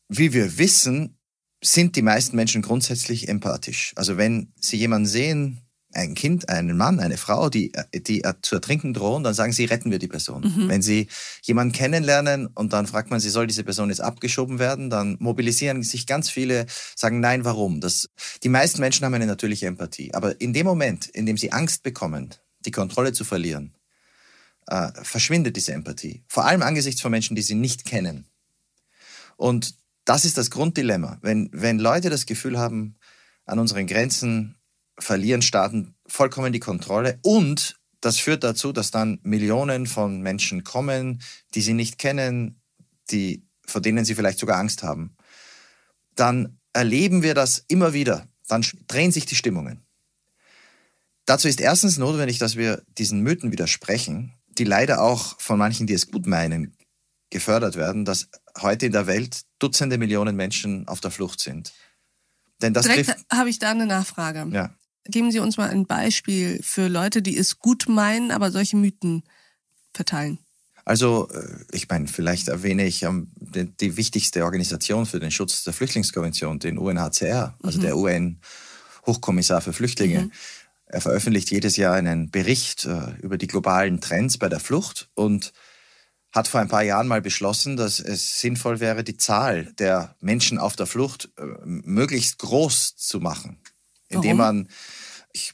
wie 0.10 0.34
wir 0.34 0.58
wissen, 0.58 1.18
sind 1.64 1.96
die 1.96 2.02
meisten 2.02 2.36
Menschen 2.36 2.62
grundsätzlich 2.62 3.28
empathisch. 3.28 3.94
Also 3.96 4.18
wenn 4.18 4.52
sie 4.60 4.78
jemanden 4.78 5.08
sehen, 5.08 5.62
ein 5.94 6.14
Kind, 6.14 6.50
einen 6.50 6.78
Mann, 6.78 7.00
eine 7.00 7.18
Frau, 7.18 7.50
die, 7.50 7.72
die 7.94 8.24
zu 8.42 8.56
ertrinken 8.56 8.94
drohen, 8.94 9.24
dann 9.24 9.34
sagen 9.34 9.54
sie, 9.54 9.66
retten 9.66 9.90
wir 9.90 10.00
die 10.00 10.08
Person. 10.08 10.44
Mhm. 10.44 10.70
Wenn 10.70 10.82
sie 10.82 11.08
jemanden 11.42 11.74
kennenlernen 11.74 12.48
und 12.48 12.74
dann 12.74 12.86
fragt 12.86 13.10
man 13.10 13.20
sie, 13.20 13.30
soll 13.30 13.48
diese 13.48 13.64
Person 13.64 13.90
jetzt 13.90 14.02
abgeschoben 14.02 14.60
werden, 14.60 14.90
dann 14.90 15.18
mobilisieren 15.20 15.82
sich 15.82 16.06
ganz 16.06 16.30
viele, 16.30 16.68
sagen 16.96 17.20
nein, 17.20 17.44
warum? 17.44 17.82
Das, 17.82 18.10
die 18.44 18.50
meisten 18.50 18.82
Menschen 18.82 19.06
haben 19.06 19.16
eine 19.16 19.26
natürliche 19.26 19.66
Empathie. 19.66 20.14
Aber 20.14 20.40
in 20.40 20.54
dem 20.54 20.68
Moment, 20.68 21.08
in 21.08 21.26
dem 21.26 21.38
sie 21.38 21.52
Angst 21.52 21.82
bekommen, 21.82 22.30
die 22.66 22.72
Kontrolle 22.72 23.14
zu 23.14 23.24
verlieren, 23.24 23.74
äh, 24.68 24.92
verschwindet 25.02 25.56
diese 25.56 25.74
Empathie. 25.74 26.24
Vor 26.28 26.46
allem 26.46 26.62
angesichts 26.62 27.02
von 27.02 27.12
Menschen, 27.12 27.36
die 27.36 27.42
sie 27.42 27.56
nicht 27.56 27.86
kennen. 27.86 28.28
Und 29.38 29.74
das 30.06 30.26
ist 30.26 30.38
das 30.38 30.52
Grunddilemma. 30.52 31.18
Wenn, 31.22 31.50
wenn 31.52 31.80
Leute 31.80 32.10
das 32.10 32.28
Gefühl 32.28 32.60
haben, 32.60 32.96
an 33.46 33.58
unseren 33.58 33.88
Grenzen 33.88 34.56
verlieren 35.00 35.42
Staaten 35.42 35.96
vollkommen 36.08 36.54
die 36.54 36.60
Kontrolle 36.60 37.20
und 37.24 37.80
das 38.02 38.18
führt 38.18 38.44
dazu, 38.44 38.72
dass 38.72 38.92
dann 38.92 39.20
Millionen 39.24 39.86
von 39.86 40.22
Menschen 40.22 40.64
kommen, 40.64 41.22
die 41.54 41.62
sie 41.62 41.74
nicht 41.74 41.98
kennen, 41.98 42.62
die, 43.12 43.46
vor 43.66 43.82
denen 43.82 44.06
sie 44.06 44.16
vielleicht 44.16 44.40
sogar 44.40 44.58
Angst 44.58 44.84
haben. 44.84 45.16
Dann 46.16 46.60
erleben 46.74 47.24
wir 47.24 47.34
das 47.34 47.64
immer 47.68 47.94
wieder. 47.94 48.28
Dann 48.48 48.66
drehen 48.88 49.12
sich 49.12 49.26
die 49.26 49.36
Stimmungen. 49.36 49.82
Dazu 51.26 51.48
ist 51.48 51.62
erstens 51.62 51.98
notwendig, 51.98 52.40
dass 52.40 52.56
wir 52.56 52.82
diesen 52.98 53.22
Mythen 53.22 53.52
widersprechen, 53.52 54.34
die 54.48 54.64
leider 54.64 55.02
auch 55.02 55.40
von 55.40 55.60
manchen, 55.60 55.86
die 55.86 55.94
es 55.94 56.10
gut 56.10 56.26
meinen, 56.26 56.76
gefördert 57.30 57.76
werden, 57.76 58.06
dass 58.06 58.30
heute 58.60 58.88
in 58.88 58.92
der 58.92 59.08
Welt 59.08 59.42
Dutzende 59.60 59.98
Millionen 59.98 60.36
Menschen 60.36 60.88
auf 60.88 61.02
der 61.02 61.12
Flucht 61.12 61.42
sind. 61.42 61.74
Denn 62.62 62.74
das 62.74 62.86
Direkt 62.86 63.16
habe 63.32 63.50
ich 63.50 63.60
da 63.60 63.72
eine 63.72 63.86
Nachfrage. 63.86 64.48
Ja 64.52 64.74
geben 65.10 65.32
Sie 65.32 65.40
uns 65.40 65.58
mal 65.58 65.70
ein 65.70 65.86
Beispiel 65.86 66.60
für 66.64 66.88
Leute, 66.88 67.22
die 67.22 67.38
es 67.38 67.60
gut 67.60 67.88
meinen, 67.88 68.32
aber 68.32 68.52
solche 68.52 68.78
Mythen 68.78 69.24
verteilen. 69.94 70.40
Also, 70.86 71.30
äh, 71.30 71.66
ich 71.72 71.88
meine, 71.88 72.08
vielleicht 72.08 72.48
erwähne 72.48 72.86
ich 72.86 73.06
die, 73.40 73.66
die, 73.66 73.98
wichtigste 73.98 74.44
Organisation 74.44 75.06
für 75.06 75.20
den 75.20 75.32
Schutz 75.32 75.64
der 75.64 75.74
Flüchtlingskonvention, 75.74 76.60
den 76.60 76.78
UNHCR, 76.78 77.56
also 77.62 77.78
mhm. 77.78 77.84
der 77.84 77.98
UN-Hochkommissar 77.98 79.62
für 79.62 79.74
Flüchtlinge. 79.74 80.22
Mhm. 80.22 80.32
Er 80.88 81.02
veröffentlicht 81.02 81.52
jedes 81.52 81.78
Jahr 81.78 81.94
einen 81.96 82.32
Bericht 82.32 82.86
äh, 82.86 83.12
über 83.22 83.38
die 83.38 83.46
globalen 83.46 84.02
Trends 84.02 84.40
bei 84.40 84.50
der 84.50 84.60
Flucht 84.60 85.10
und 85.14 85.54
hat 86.32 86.48
vor 86.48 86.60
ein 86.60 86.68
paar 86.68 86.84
Jahren 86.84 87.08
mal 87.08 87.22
beschlossen, 87.22 87.78
dass 87.78 88.00
es 88.00 88.40
sinnvoll 88.40 88.80
wäre, 88.80 89.04
die 89.04 89.18
Zahl 89.18 89.66
der 89.78 90.16
Menschen 90.20 90.58
auf 90.58 90.76
der 90.76 90.88
Flucht 90.88 91.30
äh, 91.38 91.44
möglichst 91.64 92.40
groß 92.40 92.96
zu 92.96 93.20
machen, 93.20 93.60
indem 94.10 94.38
Warum? 94.38 94.58
man, 94.58 94.70
ich 95.32 95.54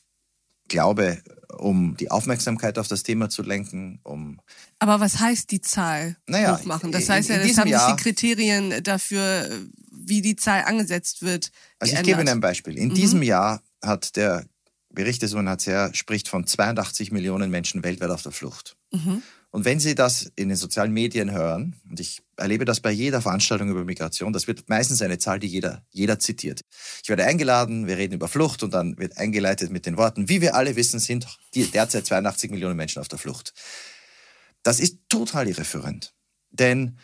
glaube, 0.68 1.22
um 1.58 1.96
die 1.98 2.12
Aufmerksamkeit 2.12 2.78
auf 2.78 2.88
das 2.88 3.04
Thema 3.04 3.30
zu 3.30 3.44
lenken, 3.44 4.00
um. 4.04 4.40
Aber 4.80 5.00
was 5.00 5.20
heißt 5.20 5.52
die 5.52 5.62
Zahl 5.62 6.18
naja, 6.28 6.58
hochmachen? 6.58 6.92
Das 6.92 7.10
heißt 7.10 7.30
ja, 7.30 7.38
das 7.38 7.58
haben 7.58 7.70
Jahr, 7.70 7.88
nicht 7.88 8.00
die 8.00 8.04
Kriterien 8.04 8.84
dafür, 8.84 9.50
wie 9.92 10.22
die 10.22 10.36
Zahl 10.36 10.64
angesetzt 10.64 11.22
wird. 11.22 11.52
Also 11.80 11.96
ich 11.96 12.04
gebe 12.04 12.22
Ihnen 12.22 12.30
ein 12.30 12.40
Beispiel. 12.42 12.78
In 12.78 12.90
mhm. 12.90 12.96
diesem 12.96 13.22
Jahr 13.22 13.62
hat 13.82 14.16
der 14.16 14.46
Bericht 14.90 15.22
des 15.22 15.34
UNHCR 15.34 15.94
spricht 15.94 16.28
von 16.28 16.48
82 16.48 17.12
Millionen 17.12 17.52
Menschen 17.52 17.84
weltweit 17.84 18.10
auf 18.10 18.24
der 18.24 18.32
Flucht. 18.32 18.78
Mhm. 18.92 19.22
Und 19.56 19.64
wenn 19.64 19.80
Sie 19.80 19.96
das 19.96 20.30
in 20.36 20.50
den 20.50 20.58
sozialen 20.58 20.92
Medien 20.92 21.32
hören, 21.32 21.80
und 21.90 21.98
ich 22.02 22.22
erlebe 22.36 22.66
das 22.66 22.82
bei 22.82 22.92
jeder 22.92 23.22
Veranstaltung 23.22 23.70
über 23.70 23.86
Migration, 23.86 24.34
das 24.34 24.48
wird 24.48 24.68
meistens 24.68 25.02
eine 25.02 25.18
Zahl, 25.18 25.40
die 25.40 25.48
jeder, 25.48 25.82
jeder 25.92 26.20
zitiert. 26.20 26.60
Ich 27.02 27.08
werde 27.08 27.24
eingeladen, 27.24 27.88
wir 27.88 27.96
reden 27.96 28.16
über 28.16 28.28
Flucht 28.28 28.64
und 28.64 28.74
dann 28.74 28.98
wird 28.98 29.18
eingeleitet 29.18 29.72
mit 29.72 29.86
den 29.86 29.96
Worten, 29.96 30.28
wie 30.28 30.42
wir 30.42 30.56
alle 30.56 30.76
wissen, 30.76 31.00
sind 31.00 31.26
derzeit 31.56 32.06
82 32.06 32.52
Millionen 32.52 32.76
Menschen 32.76 33.00
auf 33.00 33.08
der 33.08 33.18
Flucht. 33.18 33.54
Das 34.62 34.82
ist 34.82 34.98
total 35.08 35.48
irreführend. 35.48 36.14
Denn 36.50 37.00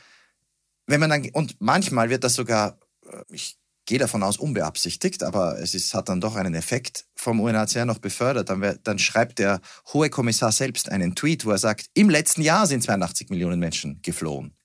wenn 0.88 1.00
man 1.00 1.10
dann, 1.10 1.30
und 1.30 1.56
manchmal 1.62 2.10
wird 2.10 2.26
das 2.26 2.34
sogar, 2.34 2.82
äh, 3.10 3.24
ich 3.30 3.61
gehe 3.86 4.00
davon 4.00 4.24
aus, 4.24 4.38
unbeabsichtigt, 4.38 5.24
aber 5.24 5.60
es 5.60 5.74
ist, 5.74 5.94
hat 5.94 6.10
dann 6.10 6.22
doch 6.22 6.36
einen 6.36 6.54
Effekt 6.54 7.06
vom 7.16 7.40
UNHCR 7.40 7.86
noch 7.86 7.98
befördert. 7.98 8.50
Dann, 8.50 8.80
dann, 8.84 9.00
schreibt 9.00 9.40
der 9.40 9.60
hohe 9.94 10.10
Kommissar 10.10 10.52
selbst 10.52 10.90
einen 10.90 11.16
Tweet, 11.16 11.46
wo 11.46 11.52
er 11.52 11.58
sagt, 11.58 11.88
im 11.94 12.10
letzten 12.10 12.42
Jahr 12.42 12.68
sind 12.68 12.84
82 12.84 13.30
Millionen 13.30 13.60
Menschen 13.60 14.02
geflohen. 14.02 14.56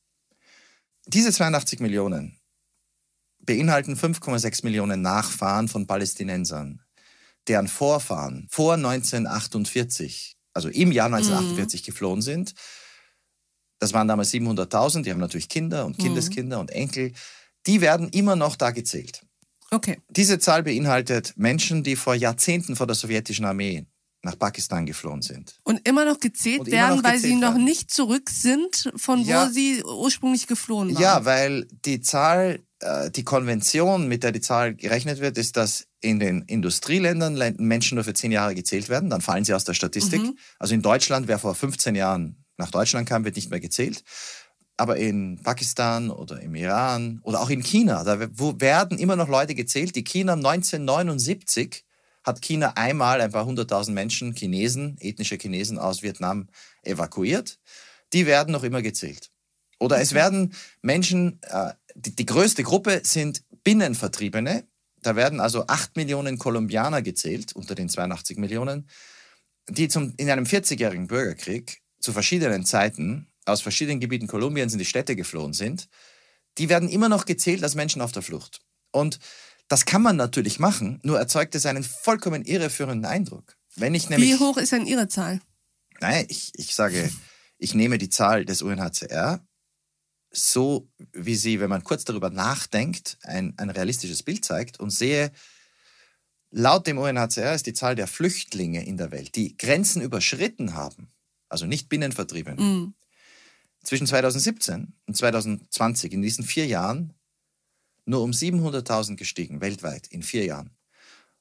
Diese 1.07 1.33
82 1.33 1.81
Millionen 1.81 2.39
beinhalten 3.39 3.97
5,6 3.97 4.65
Millionen 4.65 5.03
Nachfahren 5.03 5.69
von 5.69 5.87
Palästinensern, 5.87 6.83
deren 7.49 7.69
Vorfahren 7.69 8.49
vor 8.51 8.75
1948, 8.75 10.37
also 10.53 10.69
im 10.69 10.93
Jahr 10.93 11.07
1948 11.07 11.83
mhm. 11.83 11.85
geflohen 11.85 12.23
sind. 12.23 12.55
Das 13.79 13.93
waren 13.93 14.09
damals 14.09 14.33
700.000, 14.33 15.03
die 15.03 15.11
haben 15.11 15.21
natürlich 15.21 15.49
Kinder 15.49 15.87
und 15.87 15.99
mhm. 15.99 16.03
Kindeskinder 16.03 16.57
mhm. 16.57 16.61
und 16.63 16.71
Enkel 16.71 17.13
die 17.67 17.81
werden 17.81 18.09
immer 18.11 18.37
noch 18.37 18.57
da 18.57 18.71
gezählt. 18.71 19.23
Okay. 19.71 19.99
Diese 20.09 20.39
Zahl 20.39 20.63
beinhaltet 20.63 21.35
Menschen, 21.37 21.83
die 21.83 21.97
vor 21.97 22.15
Jahrzehnten 22.15 22.77
vor 22.77 22.87
der 22.87 22.95
sowjetischen 22.95 23.45
Armee 23.45 23.87
nach 24.23 24.39
Pakistan 24.39 24.87
geflohen 24.87 25.23
sind. 25.23 25.57
Und 25.63 25.87
immer 25.89 26.05
noch 26.05 26.21
gezählt 26.21 26.63
immer 26.63 26.71
werden, 26.71 26.97
noch 26.97 27.05
weil 27.05 27.15
gezählt 27.15 27.33
sie 27.33 27.39
noch 27.39 27.59
nicht 27.59 27.91
zurück 27.91 28.31
sind, 28.31 28.91
von 28.97 29.23
ja, 29.23 29.47
wo 29.47 29.53
sie 29.53 29.83
ursprünglich 29.85 30.47
geflohen 30.47 30.95
waren. 30.95 31.03
Ja, 31.03 31.25
weil 31.25 31.67
die 31.85 32.01
Zahl, 32.01 32.61
äh, 32.81 33.11
die 33.11 33.25
Konvention, 33.25 34.09
mit 34.09 34.23
der 34.23 34.33
die 34.33 34.41
Zahl 34.41 34.75
gerechnet 34.75 35.21
wird, 35.21 35.39
ist, 35.39 35.57
dass 35.57 35.87
in 36.01 36.19
den 36.19 36.43
Industrieländern 36.43 37.57
Menschen 37.59 37.97
nur 37.97 38.05
für 38.05 38.15
zehn 38.15 38.33
Jahre 38.33 38.55
gezählt 38.55 38.89
werden. 38.89 39.11
Dann 39.11 39.21
fallen 39.21 39.45
sie 39.45 39.55
aus 39.55 39.65
der 39.65 39.75
Statistik. 39.75 40.23
Mhm. 40.23 40.39
Also 40.59 40.75
in 40.75 40.83
Deutschland, 40.83 41.29
wer 41.29 41.39
vor 41.39 41.55
15 41.55 41.95
Jahren 41.95 42.45
nach 42.57 42.71
Deutschland 42.71 43.09
kam, 43.09 43.25
wird 43.25 43.37
nicht 43.37 43.51
mehr 43.51 43.61
gezählt 43.61 44.03
aber 44.76 44.97
in 44.97 45.40
Pakistan 45.42 46.11
oder 46.11 46.40
im 46.40 46.54
Iran 46.54 47.21
oder 47.23 47.40
auch 47.40 47.50
in 47.50 47.62
China, 47.62 48.04
da 48.04 48.21
werden 48.21 48.99
immer 48.99 49.16
noch 49.16 49.28
Leute 49.28 49.54
gezählt. 49.54 49.97
Die 49.97 50.04
China 50.04 50.35
1979 50.35 51.85
hat 52.25 52.42
China 52.42 52.73
einmal 52.76 53.21
ein 53.21 53.30
paar 53.30 53.47
hunderttausend 53.47 53.95
Menschen, 53.95 54.35
Chinesen, 54.35 54.97
ethnische 55.00 55.37
Chinesen 55.37 55.78
aus 55.78 56.02
Vietnam 56.02 56.49
evakuiert. 56.83 57.59
Die 58.12 58.26
werden 58.26 58.52
noch 58.52 58.64
immer 58.64 58.83
gezählt. 58.83 59.30
Oder 59.78 60.00
es 60.00 60.12
werden 60.12 60.54
Menschen, 60.83 61.38
äh, 61.42 61.73
die, 61.95 62.14
die 62.14 62.26
größte 62.26 62.62
Gruppe 62.62 63.00
sind 63.04 63.45
Binnenvertriebene. 63.62 64.64
Da 65.02 65.16
werden 65.16 65.40
also 65.40 65.66
acht 65.66 65.97
Millionen 65.97 66.38
Kolumbianer 66.38 67.02
gezählt 67.02 67.54
unter 67.54 67.75
den 67.75 67.88
82 67.88 68.38
Millionen, 68.38 68.88
die 69.68 69.88
zum, 69.88 70.14
in 70.16 70.30
einem 70.30 70.45
40-jährigen 70.45 71.06
Bürgerkrieg 71.06 71.83
zu 72.00 72.12
verschiedenen 72.12 72.64
Zeiten 72.64 73.28
aus 73.47 73.62
verschiedenen 73.62 74.00
Gebieten 74.00 74.26
Kolumbiens 74.26 74.73
in 74.73 74.79
die 74.79 74.85
Städte 74.85 75.17
geflohen 75.17 75.53
sind, 75.53 75.88
die 76.59 76.69
werden 76.69 76.88
immer 76.88 77.09
noch 77.09 77.26
gezählt 77.26 77.62
als 77.62 77.75
Menschen 77.75 78.03
auf 78.03 78.12
der 78.12 78.23
Flucht. 78.23 78.61
Und 78.91 79.19
das 79.69 79.85
kann 79.85 80.03
man 80.03 80.17
natürlich 80.17 80.59
machen, 80.59 81.00
nur 81.03 81.19
erzeugt 81.19 81.55
es 81.55 81.67
einen 81.67 81.85
vollkommen 81.85 82.45
irreführenden 82.45 83.05
Eindruck. 83.05 83.57
Wenn 83.75 83.95
ich 83.95 84.09
nämlich, 84.09 84.31
Wie 84.31 84.38
hoch 84.38 84.57
ist 84.57 84.73
denn 84.73 84.87
Ihre 84.87 85.09
Zahl? 85.09 85.41
Nein, 86.00 86.26
ich, 86.29 86.53
ich 86.55 86.75
sage, 86.75 87.11
ich 87.59 87.75
nehme 87.75 87.99
die 87.99 88.11
Zahl 88.11 88.45
des 88.45 88.62
UNHCR 88.62 89.45
so, 90.31 90.88
wie 91.12 91.37
sie, 91.37 91.61
wenn 91.61 91.71
man 91.71 91.85
kurz 91.85 92.05
darüber 92.05 92.31
nachdenkt, 92.31 93.19
ein, 93.23 93.55
ein 93.57 93.71
realistisches 93.71 94.23
Bild 94.23 94.45
zeigt 94.45 94.79
und 94.79 94.91
sehe, 94.91 95.33
laut 96.50 96.87
dem 96.87 96.99
UNHCR 96.99 97.55
ist 97.55 97.67
die 97.67 97.73
Zahl 97.73 97.95
der 97.95 98.07
Flüchtlinge 98.07 98.85
in 98.85 98.97
der 98.99 99.11
Welt, 99.12 99.35
die 99.35 99.57
Grenzen 99.57 100.03
überschritten 100.03 100.75
haben, 100.75 101.09
also 101.49 101.67
nicht 101.67 101.88
Binnenvertriebene, 101.88 102.61
mm 102.61 102.95
zwischen 103.87 104.07
2017 104.07 104.93
und 105.07 105.16
2020, 105.16 106.12
in 106.12 106.21
diesen 106.21 106.45
vier 106.45 106.66
Jahren, 106.66 107.14
nur 108.05 108.23
um 108.23 108.33
700.000 108.33 109.16
gestiegen, 109.16 109.61
weltweit, 109.61 110.09
in 110.09 110.23
vier 110.23 110.45
Jahren. 110.45 110.71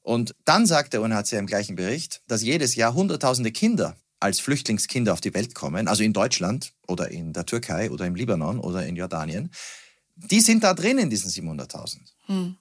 Und 0.01 0.35
dann 0.45 0.67
sagt 0.67 0.93
der 0.93 1.01
UNHCR 1.01 1.39
im 1.39 1.47
gleichen 1.47 1.75
Bericht, 1.75 2.21
dass 2.27 2.43
jedes 2.43 2.75
Jahr 2.75 2.93
Hunderttausende 2.93 3.51
Kinder 3.51 3.97
als 4.19 4.39
Flüchtlingskinder 4.39 5.13
auf 5.13 5.21
die 5.21 5.33
Welt 5.33 5.55
kommen, 5.55 5.87
also 5.87 6.03
in 6.03 6.13
Deutschland 6.13 6.73
oder 6.87 7.09
in 7.09 7.33
der 7.33 7.47
Türkei 7.47 7.89
oder 7.89 8.05
im 8.05 8.15
Libanon 8.15 8.59
oder 8.59 8.85
in 8.85 8.95
Jordanien. 8.95 9.49
Die 10.15 10.39
sind 10.39 10.63
da 10.63 10.75
drin 10.75 10.99
in 10.99 11.09
diesen 11.09 11.31
700.000. 11.31 11.97
Hm. 12.27 12.57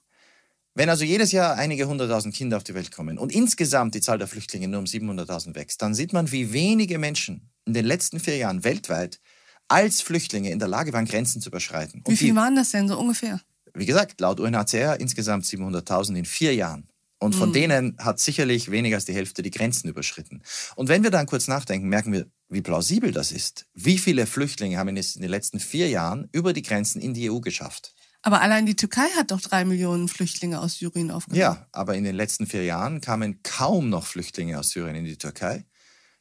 Wenn 0.73 0.89
also 0.89 1.05
jedes 1.05 1.31
Jahr 1.31 1.55
einige 1.55 1.87
hunderttausend 1.87 2.35
Kinder 2.35 2.57
auf 2.57 2.63
die 2.63 2.73
Welt 2.73 2.91
kommen 2.91 3.17
und 3.17 3.31
insgesamt 3.31 3.95
die 3.95 4.01
Zahl 4.01 4.17
der 4.17 4.27
Flüchtlinge 4.27 4.67
nur 4.67 4.79
um 4.79 4.85
700.000 4.85 5.55
wächst, 5.55 5.81
dann 5.81 5.93
sieht 5.93 6.11
man, 6.11 6.31
wie 6.31 6.51
wenige 6.51 6.97
Menschen 6.97 7.51
in 7.65 7.73
den 7.73 7.85
letzten 7.85 8.19
vier 8.19 8.37
Jahren 8.37 8.63
weltweit 8.63 9.21
als 9.67 10.01
Flüchtlinge 10.01 10.51
in 10.51 10.59
der 10.59 10.67
Lage 10.67 10.93
waren, 10.93 11.05
Grenzen 11.05 11.41
zu 11.41 11.49
überschreiten. 11.49 12.01
Und 12.03 12.11
Wie 12.11 12.17
viele 12.17 12.35
waren 12.35 12.55
das 12.55 12.71
denn 12.71 12.87
so 12.87 12.97
ungefähr? 12.97 13.41
Wie 13.73 13.85
gesagt, 13.85 14.21
laut 14.21 14.39
UNHCR 14.39 14.99
insgesamt 14.99 15.45
700.000 15.45 16.15
in 16.15 16.25
vier 16.25 16.55
Jahren. 16.55 16.87
Und 17.19 17.33
von 17.33 17.49
mhm. 17.49 17.53
denen 17.53 17.97
hat 17.97 18.19
sicherlich 18.19 18.71
weniger 18.71 18.97
als 18.97 19.05
die 19.05 19.13
Hälfte 19.13 19.41
die 19.41 19.51
Grenzen 19.51 19.89
überschritten. 19.89 20.43
Und 20.75 20.89
wenn 20.89 21.03
wir 21.03 21.11
dann 21.11 21.25
kurz 21.25 21.47
nachdenken, 21.47 21.87
merken 21.87 22.11
wir, 22.11 22.27
wie 22.49 22.61
plausibel 22.61 23.11
das 23.11 23.31
ist. 23.31 23.65
Wie 23.73 23.97
viele 23.97 24.27
Flüchtlinge 24.27 24.77
haben 24.77 24.95
es 24.95 25.15
in 25.15 25.21
den 25.21 25.31
letzten 25.31 25.59
vier 25.59 25.89
Jahren 25.89 26.29
über 26.31 26.53
die 26.53 26.61
Grenzen 26.61 27.01
in 27.01 27.13
die 27.13 27.31
EU 27.31 27.39
geschafft? 27.39 27.95
Aber 28.21 28.41
allein 28.41 28.65
die 28.65 28.75
Türkei 28.75 29.07
hat 29.17 29.31
doch 29.31 29.39
drei 29.39 29.65
Millionen 29.65 30.07
Flüchtlinge 30.07 30.59
aus 30.59 30.77
Syrien 30.77 31.11
aufgenommen. 31.11 31.39
Ja, 31.39 31.67
aber 31.71 31.95
in 31.95 32.03
den 32.03 32.15
letzten 32.15 32.47
vier 32.47 32.63
Jahren 32.63 32.99
kamen 32.99 33.41
kaum 33.43 33.89
noch 33.89 34.05
Flüchtlinge 34.05 34.59
aus 34.59 34.69
Syrien 34.69 34.95
in 34.95 35.05
die 35.05 35.17
Türkei. 35.17 35.65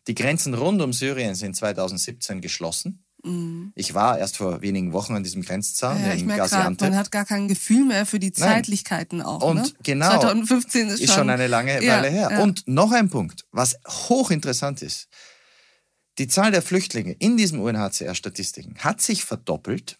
Die 0.06 0.14
Grenzen 0.14 0.54
rund 0.54 0.82
um 0.82 0.92
Syrien 0.92 1.34
sind 1.34 1.56
2017 1.56 2.40
geschlossen. 2.40 3.03
Mhm. 3.24 3.72
Ich 3.74 3.94
war 3.94 4.18
erst 4.18 4.36
vor 4.36 4.60
wenigen 4.60 4.92
Wochen 4.92 5.14
an 5.14 5.22
diesem 5.22 5.42
Grenzzaun 5.42 6.00
ja, 6.00 6.12
in 6.12 6.28
Gaziantep. 6.28 6.90
Man 6.90 6.98
hat 6.98 7.10
gar 7.10 7.24
kein 7.24 7.48
Gefühl 7.48 7.84
mehr 7.84 8.06
für 8.06 8.18
die 8.18 8.32
Zeitlichkeiten 8.32 9.18
Nein. 9.18 9.26
auch. 9.26 9.42
Und 9.42 9.56
ne? 9.56 9.70
genau, 9.82 10.10
2015 10.10 10.88
ist, 10.88 11.00
ist 11.00 11.06
schon, 11.06 11.14
schon 11.14 11.30
eine 11.30 11.46
lange 11.46 11.82
ja, 11.82 11.96
Weile 11.96 12.10
her. 12.10 12.28
Ja. 12.30 12.42
Und 12.42 12.68
noch 12.68 12.92
ein 12.92 13.08
Punkt, 13.08 13.44
was 13.50 13.78
hochinteressant 13.86 14.82
ist. 14.82 15.08
Die 16.18 16.28
Zahl 16.28 16.52
der 16.52 16.62
Flüchtlinge 16.62 17.12
in 17.12 17.36
diesen 17.36 17.58
UNHCR-Statistiken 17.58 18.76
hat 18.78 19.00
sich 19.00 19.24
verdoppelt 19.24 19.98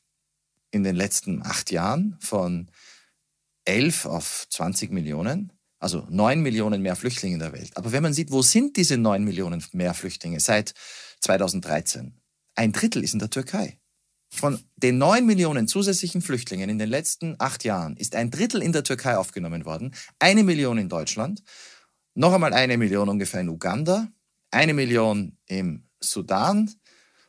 in 0.71 0.85
den 0.85 0.95
letzten 0.95 1.43
acht 1.43 1.71
Jahren 1.71 2.17
von 2.21 2.71
11 3.65 4.07
auf 4.07 4.47
20 4.51 4.93
Millionen. 4.93 5.53
Also 5.79 6.07
9 6.09 6.41
Millionen 6.41 6.83
mehr 6.83 6.97
Flüchtlinge 6.97 7.35
in 7.35 7.41
der 7.41 7.53
Welt. 7.53 7.77
Aber 7.77 7.93
wenn 7.93 8.03
man 8.03 8.15
sieht, 8.15 8.31
wo 8.31 8.43
sind 8.43 8.77
diese 8.77 8.97
9 8.97 9.25
Millionen 9.25 9.63
mehr 9.73 9.93
Flüchtlinge 9.93 10.41
seit 10.41 10.73
2013? 11.21 12.15
Ein 12.55 12.73
Drittel 12.73 13.03
ist 13.03 13.15
in 13.15 13.19
der 13.19 13.31
Türkei. 13.31 13.79
Von 14.31 14.59
den 14.77 14.99
neun 14.99 15.27
Millionen 15.27 15.69
zusätzlichen 15.69 16.23
Flüchtlingen 16.23 16.69
in 16.69 16.79
den 16.79 16.89
letzten 16.89 17.37
acht 17.39 17.63
Jahren 17.63 17.97
ist 17.97 18.17
ein 18.17 18.31
Drittel 18.31 18.63
in 18.63 18.73
der 18.73 18.83
Türkei 18.83 19.17
aufgenommen 19.17 19.65
worden, 19.65 19.95
eine 20.19 20.43
Million 20.43 20.79
in 20.79 20.89
Deutschland, 20.89 21.43
noch 22.15 22.33
einmal 22.33 22.53
eine 22.53 22.77
Million 22.77 23.09
ungefähr 23.09 23.41
in 23.41 23.49
Uganda, 23.49 24.09
eine 24.51 24.75
Million 24.75 25.37
im 25.47 25.89
Sudan 26.01 26.71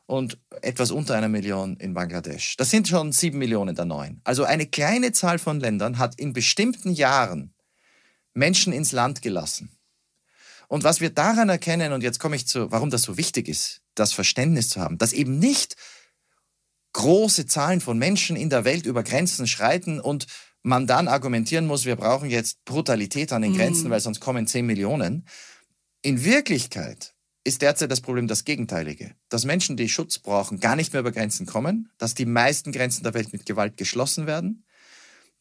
und 0.07 0.39
etwas 0.61 0.91
unter 0.91 1.15
einer 1.15 1.29
Million 1.29 1.77
in 1.77 1.93
Bangladesch. 1.93 2.57
Das 2.57 2.69
sind 2.69 2.87
schon 2.87 3.11
sieben 3.11 3.37
Millionen 3.37 3.75
der 3.75 3.85
neun. 3.85 4.21
Also 4.23 4.43
eine 4.43 4.67
kleine 4.67 5.11
Zahl 5.11 5.39
von 5.39 5.59
Ländern 5.59 5.97
hat 5.97 6.19
in 6.19 6.33
bestimmten 6.33 6.91
Jahren 6.91 7.53
Menschen 8.33 8.73
ins 8.73 8.91
Land 8.91 9.21
gelassen. 9.21 9.71
Und 10.67 10.83
was 10.83 11.01
wir 11.01 11.09
daran 11.11 11.49
erkennen, 11.49 11.93
und 11.93 12.01
jetzt 12.01 12.19
komme 12.19 12.35
ich 12.35 12.47
zu, 12.47 12.71
warum 12.71 12.89
das 12.89 13.03
so 13.03 13.17
wichtig 13.17 13.47
ist, 13.47 13.81
das 13.95 14.13
Verständnis 14.13 14.69
zu 14.69 14.81
haben, 14.81 14.97
dass 14.97 15.13
eben 15.13 15.39
nicht 15.39 15.75
große 16.93 17.45
Zahlen 17.45 17.81
von 17.81 17.97
Menschen 17.97 18.35
in 18.35 18.49
der 18.49 18.63
Welt 18.63 18.85
über 18.85 19.03
Grenzen 19.03 19.47
schreiten 19.47 19.99
und 19.99 20.27
man 20.63 20.87
dann 20.87 21.07
argumentieren 21.07 21.67
muss, 21.67 21.85
wir 21.85 21.95
brauchen 21.95 22.29
jetzt 22.29 22.63
Brutalität 22.65 23.31
an 23.31 23.41
den 23.41 23.51
mhm. 23.51 23.57
Grenzen, 23.57 23.89
weil 23.89 23.99
sonst 23.99 24.19
kommen 24.19 24.47
10 24.47 24.65
Millionen. 24.65 25.27
In 26.01 26.23
Wirklichkeit 26.23 27.13
ist 27.43 27.61
derzeit 27.61 27.91
das 27.91 28.01
Problem 28.01 28.27
das 28.27 28.43
Gegenteilige. 28.43 29.15
Dass 29.29 29.45
Menschen, 29.45 29.77
die 29.77 29.89
Schutz 29.89 30.17
brauchen, 30.17 30.59
gar 30.59 30.75
nicht 30.75 30.93
mehr 30.93 31.01
über 31.01 31.11
Grenzen 31.11 31.45
kommen, 31.45 31.91
dass 31.97 32.15
die 32.15 32.25
meisten 32.25 32.71
Grenzen 32.71 33.03
der 33.03 33.13
Welt 33.13 33.31
mit 33.31 33.45
Gewalt 33.45 33.77
geschlossen 33.77 34.25
werden, 34.25 34.65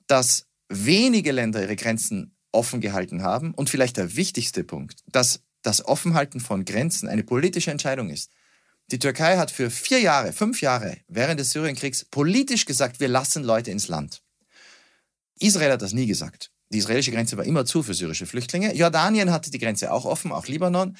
dass 0.07 0.47
wenige 0.69 1.33
Länder 1.33 1.63
ihre 1.63 1.77
Grenzen 1.77 2.37
offen 2.53 2.81
gehalten 2.81 3.23
haben 3.23 3.55
und 3.55 3.71
vielleicht 3.71 3.97
der 3.97 4.17
wichtigste 4.17 4.65
Punkt, 4.65 5.01
dass 5.07 5.41
das 5.63 5.87
Offenhalten 5.87 6.41
von 6.41 6.65
Grenzen 6.67 7.09
eine 7.09 7.25
politische 7.25 7.71
Entscheidung 7.71 8.11
ist. 8.11 8.31
Die 8.91 8.99
Türkei 8.99 9.37
hat 9.39 9.51
für 9.51 9.71
vier 9.71 10.01
Jahre, 10.01 10.33
fünf 10.33 10.61
Jahre 10.61 10.99
während 11.09 11.41
des 11.41 11.51
Syrienkriegs 11.51 12.05
politisch 12.05 12.67
gesagt, 12.67 13.01
wir 13.01 13.09
lassen 13.09 13.43
Leute 13.43 13.71
ins 13.71 13.89
Land. 13.89 14.23
Israel 15.39 15.73
hat 15.73 15.83
das 15.83 15.93
nie 15.93 16.07
gesagt. 16.07 16.51
Die 16.71 16.79
israelische 16.79 17.13
Grenze 17.13 17.37
war 17.37 17.45
immer 17.45 17.65
zu 17.65 17.83
für 17.83 17.95
syrische 17.95 18.27
Flüchtlinge. 18.27 18.75
Jordanien 18.75 19.31
hatte 19.31 19.51
die 19.51 19.59
Grenze 19.59 19.93
auch 19.93 20.05
offen, 20.05 20.33
auch 20.33 20.47
Libanon. 20.47 20.97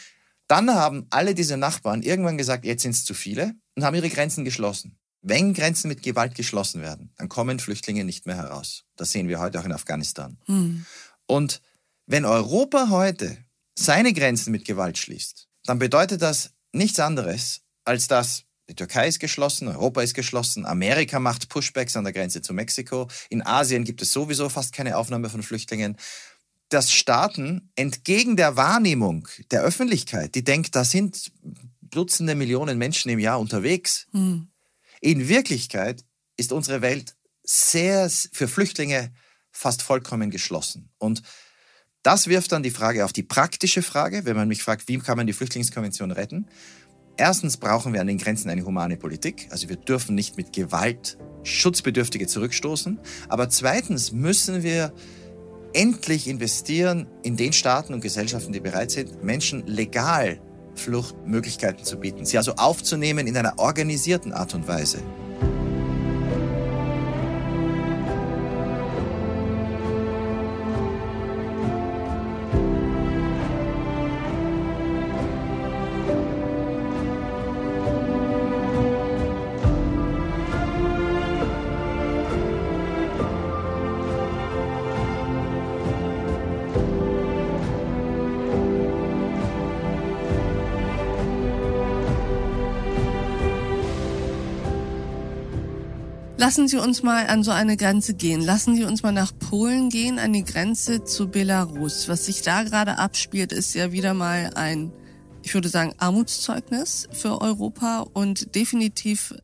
Dann 0.47 0.71
haben 0.75 1.07
alle 1.11 1.35
diese 1.35 1.57
Nachbarn 1.57 2.03
irgendwann 2.03 2.39
gesagt, 2.39 2.65
jetzt 2.65 2.83
sind 2.83 2.95
es 2.95 3.05
zu 3.05 3.15
viele 3.15 3.55
und 3.75 3.85
haben 3.85 3.95
ihre 3.95 4.11
Grenzen 4.11 4.45
geschlossen. 4.45 4.99
Wenn 5.23 5.55
Grenzen 5.55 5.89
mit 5.89 6.03
Gewalt 6.03 6.35
geschlossen 6.35 6.83
werden, 6.83 7.13
dann 7.17 7.31
kommen 7.31 7.59
Flüchtlinge 7.59 8.05
nicht 8.05 8.27
mehr 8.27 8.37
heraus. 8.37 8.85
Das 8.97 9.11
sehen 9.11 9.27
wir 9.29 9.41
heute 9.41 9.59
auch 9.59 9.65
in 9.65 9.73
Afghanistan. 9.73 10.39
Hm. 10.47 10.85
Und 11.27 11.63
wenn 12.07 12.27
Europa 12.27 12.89
heute 12.91 13.39
seine 13.75 14.13
Grenzen 14.13 14.51
mit 14.51 14.67
Gewalt 14.67 14.99
schließt, 14.99 15.49
dann 15.65 15.79
bedeutet 15.79 16.21
das 16.21 16.51
nichts 16.73 17.01
anderes, 17.01 17.63
als 17.85 18.09
dass 18.09 18.45
die 18.69 18.75
Türkei 18.75 19.09
ist 19.09 19.21
geschlossen, 19.21 19.69
Europa 19.69 20.03
ist 20.03 20.15
geschlossen, 20.15 20.65
Amerika 20.65 21.21
macht 21.21 21.49
Pushbacks 21.49 21.97
an 21.97 22.05
der 22.05 22.13
Grenze 22.13 22.41
zu 22.41 22.55
Mexiko, 22.55 23.09
in 23.29 23.45
Asien 23.45 23.85
gibt 23.85 24.01
es 24.01 24.13
sowieso 24.13 24.49
fast 24.49 24.73
keine 24.73 24.97
Aufnahme 24.97 25.29
von 25.29 25.43
Flüchtlingen. 25.43 25.97
Dass 26.71 26.91
Staaten 26.91 27.71
entgegen 27.77 28.37
der 28.37 28.57
Wahrnehmung 28.57 29.29
der 29.51 29.63
Öffentlichkeit, 29.63 30.35
die 30.35 30.45
denkt, 30.45 30.75
da 30.75 30.85
sind 30.85 31.31
Dutzende 31.83 32.35
Millionen 32.35 32.79
Menschen 32.79 33.11
im 33.11 33.21
Jahr 33.21 33.39
unterwegs, 33.39 34.07
mhm. 34.13 34.49
in 35.01 35.29
Wirklichkeit 35.29 36.05
ist 36.37 36.51
unsere 36.51 36.81
Welt 36.81 37.15
sehr 37.45 38.11
für 38.11 38.49
Flüchtlinge 38.49 39.13
fast 39.53 39.83
vollkommen 39.83 40.31
geschlossen. 40.31 40.91
Und 40.99 41.23
das 42.03 42.27
wirft 42.27 42.53
dann 42.53 42.63
die 42.63 42.71
Frage 42.71 43.05
auf 43.05 43.13
die 43.13 43.23
praktische 43.23 43.83
Frage, 43.83 44.25
wenn 44.25 44.37
man 44.37 44.49
mich 44.49 44.63
fragt, 44.63 44.89
wie 44.89 44.99
kann 44.99 45.17
man 45.17 45.27
die 45.27 45.33
Flüchtlingskonvention 45.33 46.11
retten? 46.11 46.49
Erstens 47.17 47.57
brauchen 47.57 47.93
wir 47.93 48.01
an 48.01 48.09
den 48.09 48.19
Grenzen 48.19 48.51
eine 48.51 48.65
humane 48.65 48.97
Politik. 48.97 49.49
Also 49.51 49.69
wir 49.69 49.77
dürfen 49.77 50.15
nicht 50.15 50.37
mit 50.37 50.53
Gewalt 50.53 51.17
Schutzbedürftige 51.45 52.27
zurückstoßen. 52.27 52.99
Aber 53.29 53.49
zweitens 53.49 54.13
müssen 54.13 54.63
wir 54.63 54.93
endlich 55.73 56.29
investieren 56.29 57.07
in 57.23 57.37
den 57.37 57.53
Staaten 57.53 57.95
und 57.95 58.01
Gesellschaften, 58.01 58.53
die 58.53 58.61
bereit 58.61 58.91
sind, 58.91 59.23
Menschen 59.23 59.67
legal 59.67 60.41
Fluchtmöglichkeiten 60.75 61.85
zu 61.85 61.99
bieten. 61.99 62.25
Sie 62.25 62.37
also 62.37 62.55
aufzunehmen 62.55 63.27
in 63.27 63.37
einer 63.37 63.59
organisierten 63.59 64.33
Art 64.33 64.55
und 64.55 64.67
Weise. 64.67 64.99
Lassen 96.45 96.69
Sie 96.69 96.77
uns 96.77 97.03
mal 97.03 97.27
an 97.29 97.43
so 97.43 97.53
eine 97.53 97.75
Grenze 97.79 98.13
gehen. 98.13 98.43
Lassen 98.43 98.77
Sie 98.77 98.85
uns 98.85 99.03
mal 99.03 99.13
nach 99.13 99.33
Polen 99.39 99.89
gehen, 99.89 100.19
an 100.19 100.35
die 100.35 100.45
Grenze 100.45 101.03
zu 101.03 101.29
Belarus. 101.29 102.07
Was 102.07 102.27
sich 102.27 102.43
da 102.43 102.65
gerade 102.65 102.99
abspielt, 102.99 103.51
ist 103.51 103.75
ja 103.75 103.93
wieder 103.93 104.13
mal 104.13 104.51
ein, 104.55 104.93
ich 105.43 105.55
würde 105.55 105.71
sagen, 105.71 105.95
Armutszeugnis 105.97 107.09
für 107.13 107.41
Europa 107.41 108.01
und 108.01 108.55
definitiv 108.55 109.35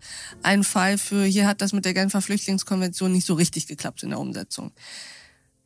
ein 0.43 0.63
Fall 0.63 0.99
für, 0.99 1.25
hier 1.25 1.47
hat 1.47 1.63
das 1.63 1.73
mit 1.73 1.87
der 1.87 1.95
Genfer 1.95 2.21
Flüchtlingskonvention 2.21 3.11
nicht 3.13 3.27
so 3.27 3.33
richtig 3.33 3.67
geklappt 3.67 4.03
in 4.03 4.11
der 4.11 4.21
Umsetzung. 4.21 4.71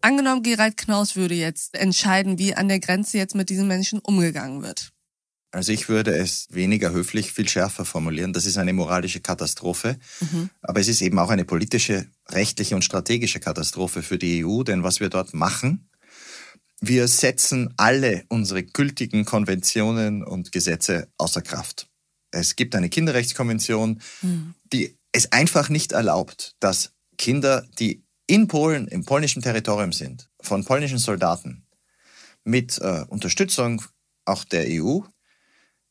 Angenommen, 0.02 0.44
Gerald 0.44 0.76
Knaus 0.76 1.16
würde 1.16 1.34
jetzt 1.34 1.74
entscheiden, 1.74 2.38
wie 2.38 2.54
an 2.54 2.68
der 2.68 2.78
Grenze 2.78 3.18
jetzt 3.18 3.34
mit 3.34 3.50
diesen 3.50 3.66
Menschen 3.66 3.98
umgegangen 3.98 4.62
wird. 4.62 4.93
Also 5.54 5.70
ich 5.70 5.88
würde 5.88 6.16
es 6.16 6.48
weniger 6.50 6.90
höflich, 6.90 7.32
viel 7.32 7.48
schärfer 7.48 7.84
formulieren. 7.84 8.32
Das 8.32 8.44
ist 8.44 8.58
eine 8.58 8.72
moralische 8.72 9.20
Katastrophe. 9.20 9.98
Mhm. 10.20 10.50
Aber 10.62 10.80
es 10.80 10.88
ist 10.88 11.00
eben 11.00 11.18
auch 11.20 11.30
eine 11.30 11.44
politische, 11.44 12.08
rechtliche 12.28 12.74
und 12.74 12.82
strategische 12.82 13.38
Katastrophe 13.38 14.02
für 14.02 14.18
die 14.18 14.44
EU. 14.44 14.64
Denn 14.64 14.82
was 14.82 14.98
wir 14.98 15.10
dort 15.10 15.32
machen, 15.32 15.88
wir 16.80 17.06
setzen 17.06 17.72
alle 17.76 18.24
unsere 18.28 18.64
gültigen 18.64 19.24
Konventionen 19.24 20.24
und 20.24 20.50
Gesetze 20.50 21.06
außer 21.18 21.40
Kraft. 21.40 21.88
Es 22.32 22.56
gibt 22.56 22.74
eine 22.74 22.88
Kinderrechtskonvention, 22.88 24.00
mhm. 24.22 24.54
die 24.72 24.98
es 25.12 25.30
einfach 25.30 25.68
nicht 25.68 25.92
erlaubt, 25.92 26.56
dass 26.58 26.94
Kinder, 27.16 27.64
die 27.78 28.02
in 28.26 28.48
Polen, 28.48 28.88
im 28.88 29.04
polnischen 29.04 29.40
Territorium 29.40 29.92
sind, 29.92 30.28
von 30.40 30.64
polnischen 30.64 30.98
Soldaten 30.98 31.64
mit 32.42 32.78
äh, 32.78 33.04
Unterstützung 33.08 33.82
auch 34.24 34.42
der 34.42 34.66
EU 34.68 35.02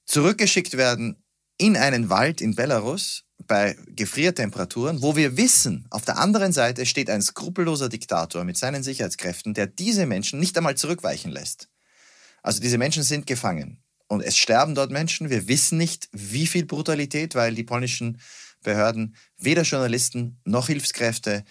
zurückgeschickt 0.05 0.77
werden 0.77 1.23
in 1.57 1.77
einen 1.77 2.09
Wald 2.09 2.41
in 2.41 2.55
Belarus 2.55 3.23
bei 3.47 3.75
Gefriertemperaturen, 3.87 5.01
wo 5.01 5.15
wir 5.15 5.37
wissen, 5.37 5.85
auf 5.89 6.05
der 6.05 6.17
anderen 6.17 6.53
Seite 6.53 6.85
steht 6.85 7.09
ein 7.09 7.21
skrupelloser 7.21 7.89
Diktator 7.89 8.43
mit 8.43 8.57
seinen 8.57 8.83
Sicherheitskräften, 8.83 9.53
der 9.53 9.67
diese 9.67 10.05
Menschen 10.05 10.39
nicht 10.39 10.57
einmal 10.57 10.75
zurückweichen 10.75 11.31
lässt. 11.31 11.69
Also 12.41 12.61
diese 12.61 12.77
Menschen 12.77 13.03
sind 13.03 13.27
gefangen 13.27 13.83
und 14.07 14.21
es 14.21 14.37
sterben 14.37 14.75
dort 14.75 14.91
Menschen. 14.91 15.29
Wir 15.29 15.47
wissen 15.47 15.77
nicht, 15.77 16.09
wie 16.11 16.47
viel 16.47 16.65
Brutalität, 16.65 17.35
weil 17.35 17.55
die 17.55 17.63
polnischen 17.63 18.19
Behörden 18.61 19.15
weder 19.37 19.63
Journalisten 19.63 20.39
noch 20.45 20.67
Hilfskräfte 20.67 21.43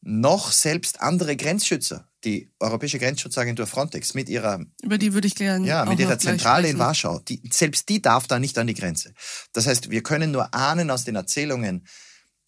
noch 0.00 0.52
selbst 0.52 1.00
andere 1.00 1.36
Grenzschützer 1.36 2.07
die 2.24 2.50
Europäische 2.58 2.98
Grenzschutzagentur 2.98 3.66
Frontex 3.66 4.14
mit 4.14 4.28
ihrer 4.28 4.64
über 4.82 4.98
die 4.98 5.14
würde 5.14 5.28
ich 5.28 5.36
gerne 5.36 5.66
ja 5.66 5.84
mit 5.84 6.00
ihrer 6.00 6.18
Zentrale 6.18 6.68
in 6.68 6.78
Warschau, 6.78 7.20
die, 7.20 7.40
selbst 7.52 7.88
die 7.88 8.02
darf 8.02 8.26
da 8.26 8.38
nicht 8.38 8.58
an 8.58 8.66
die 8.66 8.74
Grenze. 8.74 9.14
Das 9.52 9.66
heißt, 9.66 9.90
wir 9.90 10.02
können 10.02 10.32
nur 10.32 10.52
ahnen 10.54 10.90
aus 10.90 11.04
den 11.04 11.14
Erzählungen, 11.14 11.86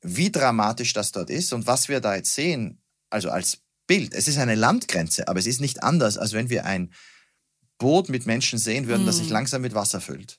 wie 0.03 0.33
dramatisch 0.33 0.93
das 0.93 1.13
dort 1.13 1.31
ist 1.31 1.53
und 1.53 1.67
was 1.67 1.89
wir 1.89 2.01
da 2.01 2.17
jetzt 2.17 2.35
sehen, 2.35 2.83
also 3.11 3.31
als 3.31 3.59
Bild. 3.87 4.15
Es 4.15 4.29
ist 4.29 4.39
eine 4.39 4.55
Landgrenze, 4.55 5.29
aber 5.29 5.41
es 5.41 5.47
ist 5.47 5.61
nicht 5.61 5.83
anders, 5.83 6.17
als 6.17 6.33
wenn 6.33 6.49
wir 6.49 6.65
ein 6.65 6.93
Boot 7.79 8.09
mit 8.09 8.27
Menschen 8.27 8.59
sehen 8.59 8.87
würden, 8.87 9.05
mm. 9.05 9.07
das 9.07 9.17
sich 9.17 9.27
hm. 9.27 9.33
langsam 9.33 9.63
mit 9.63 9.75
Wasser 9.75 10.01
füllt. 10.01 10.39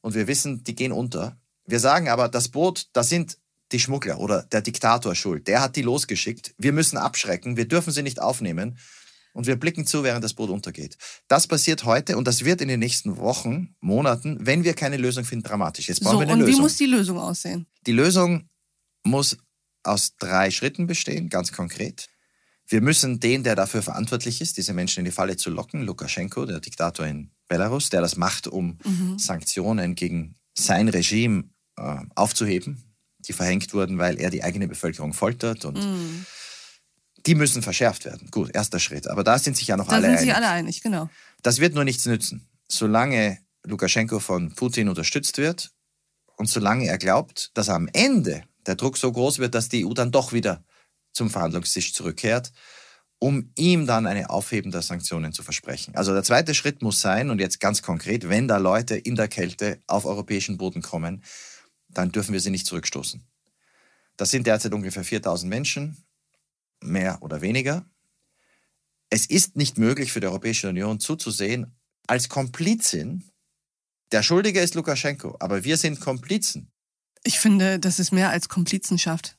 Und 0.00 0.14
wir 0.14 0.26
wissen, 0.28 0.64
die 0.64 0.74
gehen 0.74 0.92
unter. 0.92 1.38
Wir 1.66 1.80
sagen 1.80 2.08
aber, 2.08 2.28
das 2.28 2.48
Boot, 2.48 2.86
da 2.92 3.02
sind 3.02 3.38
die 3.72 3.80
Schmuggler 3.80 4.20
oder 4.20 4.42
der 4.44 4.62
Diktator 4.62 5.14
schuld. 5.14 5.48
Der 5.48 5.60
hat 5.60 5.76
die 5.76 5.82
losgeschickt. 5.82 6.54
Wir 6.58 6.72
müssen 6.72 6.96
abschrecken. 6.96 7.56
Wir 7.56 7.66
dürfen 7.66 7.92
sie 7.92 8.02
nicht 8.02 8.20
aufnehmen. 8.20 8.78
Und 9.32 9.46
wir 9.46 9.56
blicken 9.56 9.86
zu, 9.86 10.02
während 10.02 10.24
das 10.24 10.32
Boot 10.32 10.48
untergeht. 10.48 10.96
Das 11.28 11.46
passiert 11.46 11.84
heute 11.84 12.16
und 12.16 12.26
das 12.26 12.46
wird 12.46 12.62
in 12.62 12.68
den 12.68 12.80
nächsten 12.80 13.18
Wochen, 13.18 13.74
Monaten, 13.80 14.38
wenn 14.40 14.64
wir 14.64 14.72
keine 14.72 14.96
Lösung 14.96 15.26
finden, 15.26 15.46
dramatisch. 15.46 15.88
Jetzt 15.88 16.00
brauchen 16.00 16.14
so, 16.14 16.20
wir 16.20 16.28
eine 16.28 16.32
und 16.32 16.38
Lösung. 16.40 16.54
Und 16.54 16.58
wie 16.58 16.62
muss 16.62 16.76
die 16.76 16.86
Lösung 16.86 17.18
aussehen? 17.18 17.66
Die 17.86 17.92
Lösung 17.92 18.48
muss 19.04 19.36
aus 19.82 20.16
drei 20.16 20.50
Schritten 20.50 20.86
bestehen, 20.86 21.28
ganz 21.28 21.52
konkret. 21.52 22.08
Wir 22.66 22.80
müssen 22.80 23.20
den, 23.20 23.44
der 23.44 23.54
dafür 23.54 23.82
verantwortlich 23.82 24.40
ist, 24.40 24.56
diese 24.56 24.72
Menschen 24.72 25.00
in 25.00 25.04
die 25.04 25.12
Falle 25.12 25.36
zu 25.36 25.50
locken, 25.50 25.82
Lukaschenko, 25.82 26.46
der 26.46 26.60
Diktator 26.60 27.06
in 27.06 27.30
Belarus, 27.46 27.90
der 27.90 28.00
das 28.00 28.16
macht, 28.16 28.48
um 28.48 28.78
mhm. 28.84 29.18
Sanktionen 29.18 29.94
gegen 29.94 30.36
sein 30.54 30.88
Regime 30.88 31.50
äh, 31.76 31.98
aufzuheben, 32.14 32.85
die 33.28 33.32
verhängt 33.32 33.72
wurden, 33.74 33.98
weil 33.98 34.20
er 34.20 34.30
die 34.30 34.42
eigene 34.42 34.68
Bevölkerung 34.68 35.12
foltert 35.12 35.64
und 35.64 35.78
mm. 35.78 36.26
die 37.26 37.34
müssen 37.34 37.62
verschärft 37.62 38.04
werden. 38.04 38.28
Gut, 38.30 38.54
erster 38.54 38.78
Schritt. 38.78 39.08
Aber 39.08 39.24
da 39.24 39.38
sind 39.38 39.56
sich 39.56 39.68
ja 39.68 39.76
noch 39.76 39.88
da 39.88 39.96
alle 39.96 40.06
einig. 40.06 40.14
Da 40.14 40.18
sind 40.20 40.28
sich 40.28 40.36
alle 40.36 40.48
einig, 40.48 40.82
genau. 40.82 41.10
Das 41.42 41.58
wird 41.58 41.74
nur 41.74 41.84
nichts 41.84 42.06
nützen. 42.06 42.48
Solange 42.68 43.38
Lukaschenko 43.64 44.20
von 44.20 44.54
Putin 44.54 44.88
unterstützt 44.88 45.38
wird 45.38 45.70
und 46.36 46.48
solange 46.48 46.86
er 46.86 46.98
glaubt, 46.98 47.50
dass 47.54 47.68
am 47.68 47.88
Ende 47.92 48.44
der 48.66 48.76
Druck 48.76 48.98
so 48.98 49.10
groß 49.10 49.38
wird, 49.38 49.54
dass 49.54 49.68
die 49.68 49.84
EU 49.84 49.92
dann 49.92 50.12
doch 50.12 50.32
wieder 50.32 50.64
zum 51.12 51.30
Verhandlungstisch 51.30 51.94
zurückkehrt 51.94 52.52
um 53.18 53.50
ihm 53.56 53.86
dann 53.86 54.06
eine 54.06 54.30
Aufheben 54.30 54.70
der 54.70 54.82
Sanktionen 54.82 55.32
zu 55.32 55.42
versprechen. 55.42 55.94
Also 55.94 56.12
der 56.12 56.22
zweite 56.22 56.54
Schritt 56.54 56.82
muss 56.82 57.00
sein, 57.00 57.30
und 57.30 57.40
jetzt 57.40 57.60
ganz 57.60 57.82
konkret, 57.82 58.28
wenn 58.28 58.48
da 58.48 58.58
Leute 58.58 58.96
in 58.96 59.16
der 59.16 59.28
Kälte 59.28 59.80
auf 59.86 60.04
europäischen 60.04 60.58
Boden 60.58 60.82
kommen, 60.82 61.22
dann 61.96 62.12
dürfen 62.12 62.32
wir 62.32 62.40
sie 62.40 62.50
nicht 62.50 62.66
zurückstoßen. 62.66 63.24
Das 64.16 64.30
sind 64.30 64.46
derzeit 64.46 64.72
ungefähr 64.72 65.04
4000 65.04 65.48
Menschen, 65.48 65.96
mehr 66.80 67.22
oder 67.22 67.40
weniger. 67.40 67.84
Es 69.08 69.26
ist 69.26 69.56
nicht 69.56 69.78
möglich 69.78 70.12
für 70.12 70.20
die 70.20 70.26
Europäische 70.26 70.68
Union 70.68 71.00
zuzusehen, 71.00 71.74
als 72.06 72.28
Komplizin, 72.28 73.24
der 74.12 74.22
Schuldige 74.22 74.60
ist 74.60 74.74
Lukaschenko, 74.74 75.36
aber 75.40 75.64
wir 75.64 75.76
sind 75.76 76.00
Komplizen. 76.00 76.70
Ich 77.24 77.38
finde, 77.38 77.80
das 77.80 77.98
ist 77.98 78.12
mehr 78.12 78.30
als 78.30 78.48
Komplizenschaft, 78.48 79.36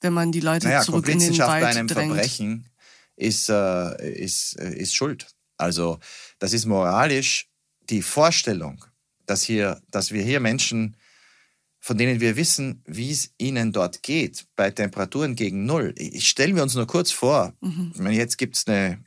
wenn 0.00 0.12
man 0.12 0.32
die 0.32 0.40
Leute 0.40 0.68
naja, 0.68 0.82
zurück 0.82 1.06
in 1.08 1.18
den 1.18 1.38
Wald 1.38 1.62
bei 1.62 1.68
einem 1.68 1.86
drängt. 1.86 2.12
Verbrechen 2.12 2.68
ist, 3.16 3.48
äh, 3.48 4.12
ist, 4.12 4.58
äh, 4.58 4.74
ist 4.74 4.94
Schuld. 4.94 5.28
Also 5.56 6.00
das 6.38 6.52
ist 6.52 6.66
moralisch 6.66 7.48
die 7.82 8.02
Vorstellung, 8.02 8.84
dass, 9.26 9.42
hier, 9.42 9.80
dass 9.88 10.10
wir 10.10 10.22
hier 10.22 10.40
Menschen, 10.40 10.96
von 11.80 11.98
denen 11.98 12.20
wir 12.20 12.36
wissen, 12.36 12.82
wie 12.86 13.10
es 13.10 13.30
ihnen 13.38 13.72
dort 13.72 14.02
geht, 14.02 14.46
bei 14.54 14.70
Temperaturen 14.70 15.34
gegen 15.34 15.64
Null. 15.66 15.94
Ich 15.96 16.28
stelle 16.28 16.52
mir 16.52 16.62
uns 16.62 16.74
nur 16.74 16.86
kurz 16.86 17.10
vor, 17.10 17.54
mhm. 17.60 17.92
ich 17.94 18.00
meine, 18.00 18.16
jetzt 18.16 18.38
gibt 18.38 18.56
es 18.56 18.66
eine, 18.66 19.02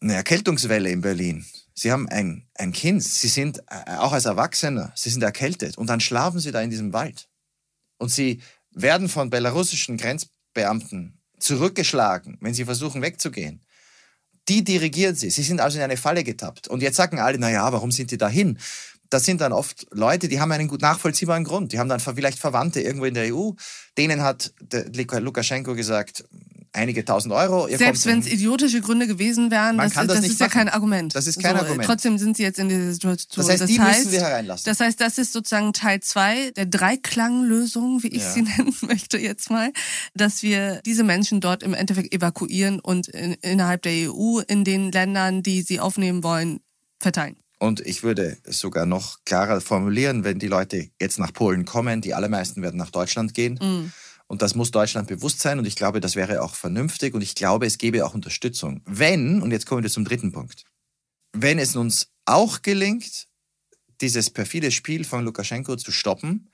eine 0.00 0.14
Erkältungswelle 0.14 0.90
in 0.90 1.02
Berlin. 1.02 1.44
Sie 1.74 1.92
haben 1.92 2.08
ein, 2.08 2.46
ein 2.54 2.72
Kind, 2.72 3.02
Sie 3.02 3.28
sind 3.28 3.58
äh, 3.68 3.96
auch 3.96 4.12
als 4.12 4.24
Erwachsener, 4.24 4.92
Sie 4.96 5.10
sind 5.10 5.22
erkältet 5.22 5.78
und 5.78 5.86
dann 5.86 6.00
schlafen 6.00 6.40
Sie 6.40 6.50
da 6.50 6.60
in 6.60 6.70
diesem 6.70 6.92
Wald. 6.92 7.28
Und 7.98 8.10
Sie 8.10 8.40
werden 8.72 9.08
von 9.08 9.30
belarussischen 9.30 9.96
Grenzbeamten 9.96 11.20
zurückgeschlagen, 11.40 12.38
wenn 12.40 12.54
sie 12.54 12.64
versuchen 12.64 13.02
wegzugehen. 13.02 13.64
Die 14.48 14.64
dirigieren 14.64 15.14
sie. 15.14 15.30
Sie 15.30 15.42
sind 15.42 15.60
also 15.60 15.78
in 15.78 15.84
eine 15.84 15.96
Falle 15.96 16.24
getappt. 16.24 16.68
Und 16.68 16.82
jetzt 16.82 16.96
sagen 16.96 17.18
alle, 17.18 17.38
na 17.38 17.50
ja, 17.50 17.72
warum 17.72 17.92
sind 17.92 18.10
die 18.10 18.18
dahin? 18.18 18.58
Das 19.10 19.24
sind 19.24 19.40
dann 19.40 19.52
oft 19.52 19.86
Leute, 19.90 20.28
die 20.28 20.40
haben 20.40 20.52
einen 20.52 20.68
gut 20.68 20.82
nachvollziehbaren 20.82 21.44
Grund. 21.44 21.72
Die 21.72 21.78
haben 21.78 21.88
dann 21.88 22.00
vielleicht 22.00 22.38
Verwandte 22.38 22.80
irgendwo 22.80 23.06
in 23.06 23.14
der 23.14 23.34
EU. 23.34 23.50
Denen 23.98 24.22
hat 24.22 24.52
Lukaschenko 25.18 25.74
gesagt, 25.74 26.24
einige 26.72 27.04
tausend 27.04 27.34
Euro. 27.34 27.68
Selbst 27.68 28.06
wenn 28.06 28.20
es 28.20 28.28
idiotische 28.28 28.80
Gründe 28.80 29.06
gewesen 29.06 29.50
wären, 29.50 29.78
das, 29.78 29.94
das, 29.94 30.06
das 30.06 30.18
ist 30.20 30.38
machen. 30.38 30.40
ja 30.40 30.48
kein 30.48 30.68
Argument. 30.68 31.14
Das 31.14 31.26
ist 31.26 31.42
kein 31.42 31.56
so, 31.56 31.62
Argument. 31.62 31.84
Trotzdem 31.84 32.18
sind 32.18 32.36
sie 32.36 32.42
jetzt 32.42 32.58
in 32.58 32.68
dieser 32.68 32.92
Situation. 32.92 33.44
Das 33.44 33.48
heißt, 33.48 33.62
das 33.62 33.70
die 33.70 33.80
heißt, 33.80 33.98
müssen 33.98 34.12
wir 34.12 34.20
hereinlassen. 34.20 34.64
Das 34.66 34.80
heißt, 34.80 35.00
das 35.00 35.18
ist 35.18 35.32
sozusagen 35.32 35.72
Teil 35.72 36.00
zwei 36.00 36.50
der 36.52 36.66
Dreiklanglösung, 36.66 38.02
wie 38.02 38.08
ich 38.08 38.22
ja. 38.22 38.30
sie 38.30 38.42
nennen 38.58 38.74
möchte 38.82 39.18
jetzt 39.18 39.50
mal, 39.50 39.72
dass 40.14 40.42
wir 40.42 40.80
diese 40.86 41.04
Menschen 41.04 41.40
dort 41.40 41.62
im 41.62 41.74
Endeffekt 41.74 42.14
evakuieren 42.14 42.80
und 42.80 43.08
in, 43.08 43.34
innerhalb 43.34 43.82
der 43.82 44.10
EU 44.10 44.40
in 44.46 44.64
den 44.64 44.92
Ländern, 44.92 45.42
die 45.42 45.62
sie 45.62 45.80
aufnehmen 45.80 46.22
wollen, 46.22 46.60
verteilen. 47.00 47.36
Und 47.60 47.80
ich 47.80 48.02
würde 48.02 48.38
es 48.44 48.58
sogar 48.58 48.86
noch 48.86 49.18
klarer 49.24 49.60
formulieren, 49.60 50.24
wenn 50.24 50.38
die 50.40 50.48
Leute 50.48 50.90
jetzt 51.00 51.18
nach 51.18 51.32
Polen 51.32 51.64
kommen, 51.64 52.00
die 52.00 52.14
allermeisten 52.14 52.62
werden 52.62 52.78
nach 52.78 52.90
Deutschland 52.90 53.34
gehen. 53.34 53.58
Mm 53.60 53.92
und 54.30 54.42
das 54.42 54.54
muss 54.54 54.70
Deutschland 54.70 55.08
bewusst 55.08 55.40
sein 55.40 55.58
und 55.58 55.64
ich 55.64 55.74
glaube, 55.74 55.98
das 55.98 56.14
wäre 56.14 56.42
auch 56.42 56.54
vernünftig 56.54 57.14
und 57.14 57.20
ich 57.20 57.34
glaube, 57.34 57.66
es 57.66 57.78
gäbe 57.78 58.06
auch 58.06 58.14
Unterstützung. 58.14 58.80
Wenn, 58.84 59.42
und 59.42 59.50
jetzt 59.50 59.66
kommen 59.66 59.82
wir 59.82 59.90
zum 59.90 60.04
dritten 60.04 60.30
Punkt, 60.30 60.66
wenn 61.32 61.58
es 61.58 61.74
uns 61.74 62.12
auch 62.26 62.62
gelingt, 62.62 63.26
dieses 64.00 64.30
perfide 64.30 64.70
Spiel 64.70 65.02
von 65.02 65.24
Lukaschenko 65.24 65.74
zu 65.74 65.90
stoppen, 65.90 66.48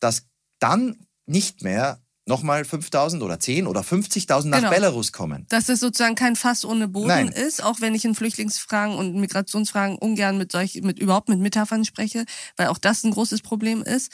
dass 0.00 0.26
dann 0.58 1.06
nicht 1.24 1.62
mehr 1.62 2.03
nochmal 2.26 2.64
5000 2.64 3.22
oder 3.22 3.38
10 3.38 3.66
oder 3.66 3.82
50.000 3.82 4.48
nach 4.48 4.58
genau. 4.58 4.70
Belarus 4.70 5.12
kommen. 5.12 5.46
Dass 5.48 5.68
es 5.68 5.80
sozusagen 5.80 6.14
kein 6.14 6.36
Fass 6.36 6.64
ohne 6.64 6.88
Boden 6.88 7.08
Nein. 7.08 7.28
ist, 7.28 7.62
auch 7.62 7.80
wenn 7.80 7.94
ich 7.94 8.04
in 8.04 8.14
Flüchtlingsfragen 8.14 8.96
und 8.96 9.14
Migrationsfragen 9.14 9.96
ungern 9.96 10.38
mit 10.38 10.52
solch, 10.52 10.80
mit 10.82 10.98
überhaupt 10.98 11.28
mit 11.28 11.40
Metaphern 11.40 11.84
spreche, 11.84 12.24
weil 12.56 12.68
auch 12.68 12.78
das 12.78 13.04
ein 13.04 13.10
großes 13.10 13.42
Problem 13.42 13.82
ist 13.82 14.10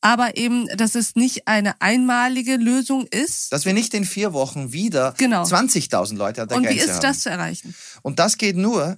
aber 0.00 0.36
eben, 0.36 0.66
dass 0.76 0.94
es 0.94 1.16
nicht 1.16 1.48
eine 1.48 1.80
einmalige 1.80 2.56
Lösung 2.56 3.06
ist. 3.06 3.52
Dass 3.52 3.64
wir 3.64 3.72
nicht 3.72 3.94
in 3.94 4.04
vier 4.04 4.32
Wochen 4.32 4.72
wieder 4.72 5.14
genau. 5.18 5.42
20.000 5.42 6.16
Leute 6.16 6.42
an 6.42 6.48
der 6.48 6.56
Und 6.56 6.62
Grenze 6.64 6.80
haben. 6.80 6.86
Und 6.86 6.90
wie 6.90 6.94
ist 6.94 7.02
das 7.02 7.20
zu 7.20 7.30
erreichen? 7.30 7.74
Und 8.02 8.18
das 8.18 8.38
geht 8.38 8.56
nur, 8.56 8.96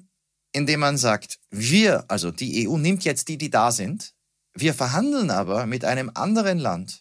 indem 0.52 0.80
man 0.80 0.98
sagt, 0.98 1.38
wir, 1.50 2.04
also 2.08 2.30
die 2.30 2.68
EU 2.68 2.76
nimmt 2.76 3.04
jetzt 3.04 3.28
die, 3.28 3.38
die 3.38 3.50
da 3.50 3.72
sind, 3.72 4.12
wir 4.54 4.74
verhandeln 4.74 5.30
aber 5.30 5.66
mit 5.66 5.84
einem 5.84 6.10
anderen 6.14 6.58
Land, 6.58 6.99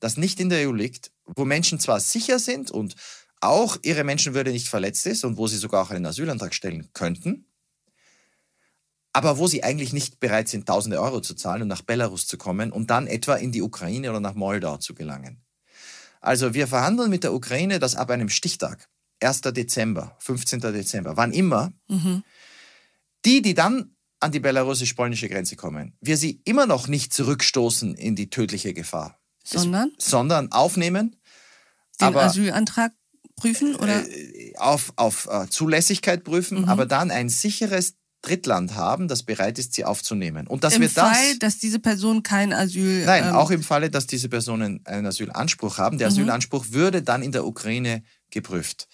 das 0.00 0.16
nicht 0.16 0.40
in 0.40 0.48
der 0.48 0.68
EU 0.68 0.72
liegt, 0.72 1.12
wo 1.24 1.44
Menschen 1.44 1.80
zwar 1.80 2.00
sicher 2.00 2.38
sind 2.38 2.70
und 2.70 2.94
auch 3.40 3.78
ihre 3.82 4.04
Menschenwürde 4.04 4.50
nicht 4.50 4.68
verletzt 4.68 5.06
ist 5.06 5.24
und 5.24 5.36
wo 5.36 5.46
sie 5.46 5.56
sogar 5.56 5.82
auch 5.82 5.90
einen 5.90 6.06
Asylantrag 6.06 6.54
stellen 6.54 6.88
könnten, 6.92 7.46
aber 9.12 9.38
wo 9.38 9.46
sie 9.46 9.62
eigentlich 9.62 9.92
nicht 9.92 10.20
bereit 10.20 10.48
sind, 10.48 10.66
tausende 10.66 11.00
Euro 11.00 11.20
zu 11.20 11.34
zahlen 11.34 11.62
und 11.62 11.68
nach 11.68 11.82
Belarus 11.82 12.26
zu 12.26 12.36
kommen 12.36 12.72
und 12.72 12.90
dann 12.90 13.06
etwa 13.06 13.34
in 13.34 13.52
die 13.52 13.62
Ukraine 13.62 14.10
oder 14.10 14.20
nach 14.20 14.34
Moldau 14.34 14.76
zu 14.76 14.94
gelangen. 14.94 15.42
Also 16.20 16.54
wir 16.54 16.66
verhandeln 16.66 17.10
mit 17.10 17.24
der 17.24 17.32
Ukraine, 17.32 17.78
dass 17.78 17.94
ab 17.94 18.10
einem 18.10 18.28
Stichtag, 18.28 18.88
1. 19.20 19.40
Dezember, 19.42 20.16
15. 20.20 20.60
Dezember, 20.60 21.16
wann 21.16 21.32
immer, 21.32 21.72
mhm. 21.88 22.22
die, 23.24 23.42
die 23.42 23.54
dann 23.54 23.96
an 24.20 24.32
die 24.32 24.40
belarussisch-polnische 24.40 25.28
Grenze 25.28 25.56
kommen, 25.56 25.96
wir 26.00 26.16
sie 26.16 26.40
immer 26.44 26.66
noch 26.66 26.88
nicht 26.88 27.12
zurückstoßen 27.12 27.94
in 27.94 28.16
die 28.16 28.30
tödliche 28.30 28.74
Gefahr. 28.74 29.17
Sondern? 29.50 29.92
Es, 29.98 30.06
sondern 30.06 30.52
aufnehmen. 30.52 31.16
Den 32.00 32.08
aber, 32.08 32.24
Asylantrag 32.24 32.92
prüfen 33.36 33.74
oder? 33.76 34.06
Äh, 34.08 34.54
auf, 34.56 34.92
auf 34.96 35.28
uh, 35.30 35.46
Zulässigkeit 35.46 36.24
prüfen, 36.24 36.62
mhm. 36.62 36.68
aber 36.68 36.86
dann 36.86 37.10
ein 37.10 37.28
sicheres 37.28 37.94
Drittland 38.22 38.74
haben, 38.74 39.06
das 39.06 39.22
bereit 39.22 39.58
ist, 39.58 39.74
sie 39.74 39.84
aufzunehmen. 39.84 40.46
Und 40.48 40.64
dass 40.64 40.74
Im 40.74 40.82
wir 40.82 40.90
Fall, 40.90 41.12
das, 41.30 41.38
dass 41.38 41.58
diese 41.58 41.78
Person 41.78 42.22
kein 42.22 42.52
Asyl. 42.52 43.04
Nein, 43.04 43.24
ähm, 43.28 43.36
auch 43.36 43.50
im 43.50 43.62
Falle, 43.62 43.90
dass 43.90 44.06
diese 44.06 44.28
Personen 44.28 44.80
einen 44.84 45.06
Asylanspruch 45.06 45.78
haben. 45.78 45.98
Der 45.98 46.08
mhm. 46.08 46.14
Asylanspruch 46.14 46.66
würde 46.70 47.02
dann 47.02 47.22
in 47.22 47.32
der 47.32 47.46
Ukraine 47.46 48.02
geprüft. 48.30 48.88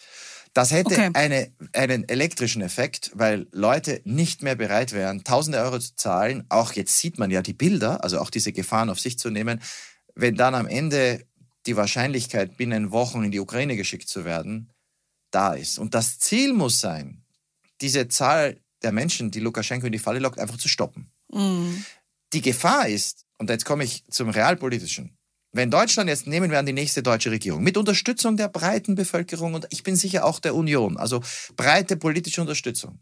Das 0.52 0.70
hätte 0.70 0.94
okay. 0.94 1.10
eine, 1.14 1.50
einen 1.72 2.08
elektrischen 2.08 2.62
Effekt, 2.62 3.10
weil 3.14 3.48
Leute 3.50 4.00
nicht 4.04 4.42
mehr 4.42 4.54
bereit 4.54 4.92
wären, 4.92 5.24
tausende 5.24 5.58
Euro 5.58 5.80
zu 5.80 5.96
zahlen. 5.96 6.44
Auch 6.48 6.72
jetzt 6.74 6.96
sieht 6.96 7.18
man 7.18 7.30
ja 7.30 7.42
die 7.42 7.54
Bilder, 7.54 8.04
also 8.04 8.20
auch 8.20 8.30
diese 8.30 8.52
Gefahren 8.52 8.88
auf 8.88 9.00
sich 9.00 9.18
zu 9.18 9.30
nehmen. 9.30 9.60
Wenn 10.14 10.36
dann 10.36 10.54
am 10.54 10.66
Ende 10.66 11.26
die 11.66 11.76
Wahrscheinlichkeit, 11.76 12.56
binnen 12.56 12.92
Wochen 12.92 13.24
in 13.24 13.30
die 13.30 13.40
Ukraine 13.40 13.76
geschickt 13.76 14.08
zu 14.08 14.24
werden, 14.24 14.70
da 15.30 15.54
ist. 15.54 15.78
Und 15.78 15.94
das 15.94 16.18
Ziel 16.18 16.52
muss 16.52 16.80
sein, 16.80 17.24
diese 17.80 18.08
Zahl 18.08 18.60
der 18.82 18.92
Menschen, 18.92 19.30
die 19.30 19.40
Lukaschenko 19.40 19.86
in 19.86 19.92
die 19.92 19.98
Falle 19.98 20.20
lockt, 20.20 20.38
einfach 20.38 20.58
zu 20.58 20.68
stoppen. 20.68 21.10
Mhm. 21.32 21.84
Die 22.32 22.42
Gefahr 22.42 22.88
ist, 22.88 23.24
und 23.38 23.50
jetzt 23.50 23.64
komme 23.64 23.84
ich 23.84 24.04
zum 24.10 24.28
Realpolitischen, 24.28 25.16
wenn 25.52 25.70
Deutschland 25.70 26.08
jetzt 26.08 26.26
nehmen 26.26 26.50
wir 26.50 26.58
an 26.58 26.66
die 26.66 26.72
nächste 26.72 27.02
deutsche 27.02 27.30
Regierung 27.30 27.62
mit 27.62 27.76
Unterstützung 27.76 28.36
der 28.36 28.48
breiten 28.48 28.96
Bevölkerung 28.96 29.54
und 29.54 29.66
ich 29.70 29.84
bin 29.84 29.94
sicher 29.94 30.24
auch 30.24 30.40
der 30.40 30.54
Union, 30.54 30.96
also 30.96 31.22
breite 31.56 31.96
politische 31.96 32.40
Unterstützung, 32.40 32.98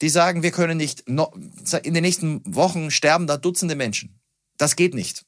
die 0.00 0.08
sagen, 0.08 0.42
wir 0.42 0.50
können 0.50 0.76
nicht, 0.76 1.04
in 1.06 1.94
den 1.94 2.02
nächsten 2.02 2.42
Wochen 2.44 2.90
sterben 2.90 3.28
da 3.28 3.36
Dutzende 3.36 3.76
Menschen. 3.76 4.20
Das 4.56 4.74
geht 4.74 4.94
nicht. 4.94 5.24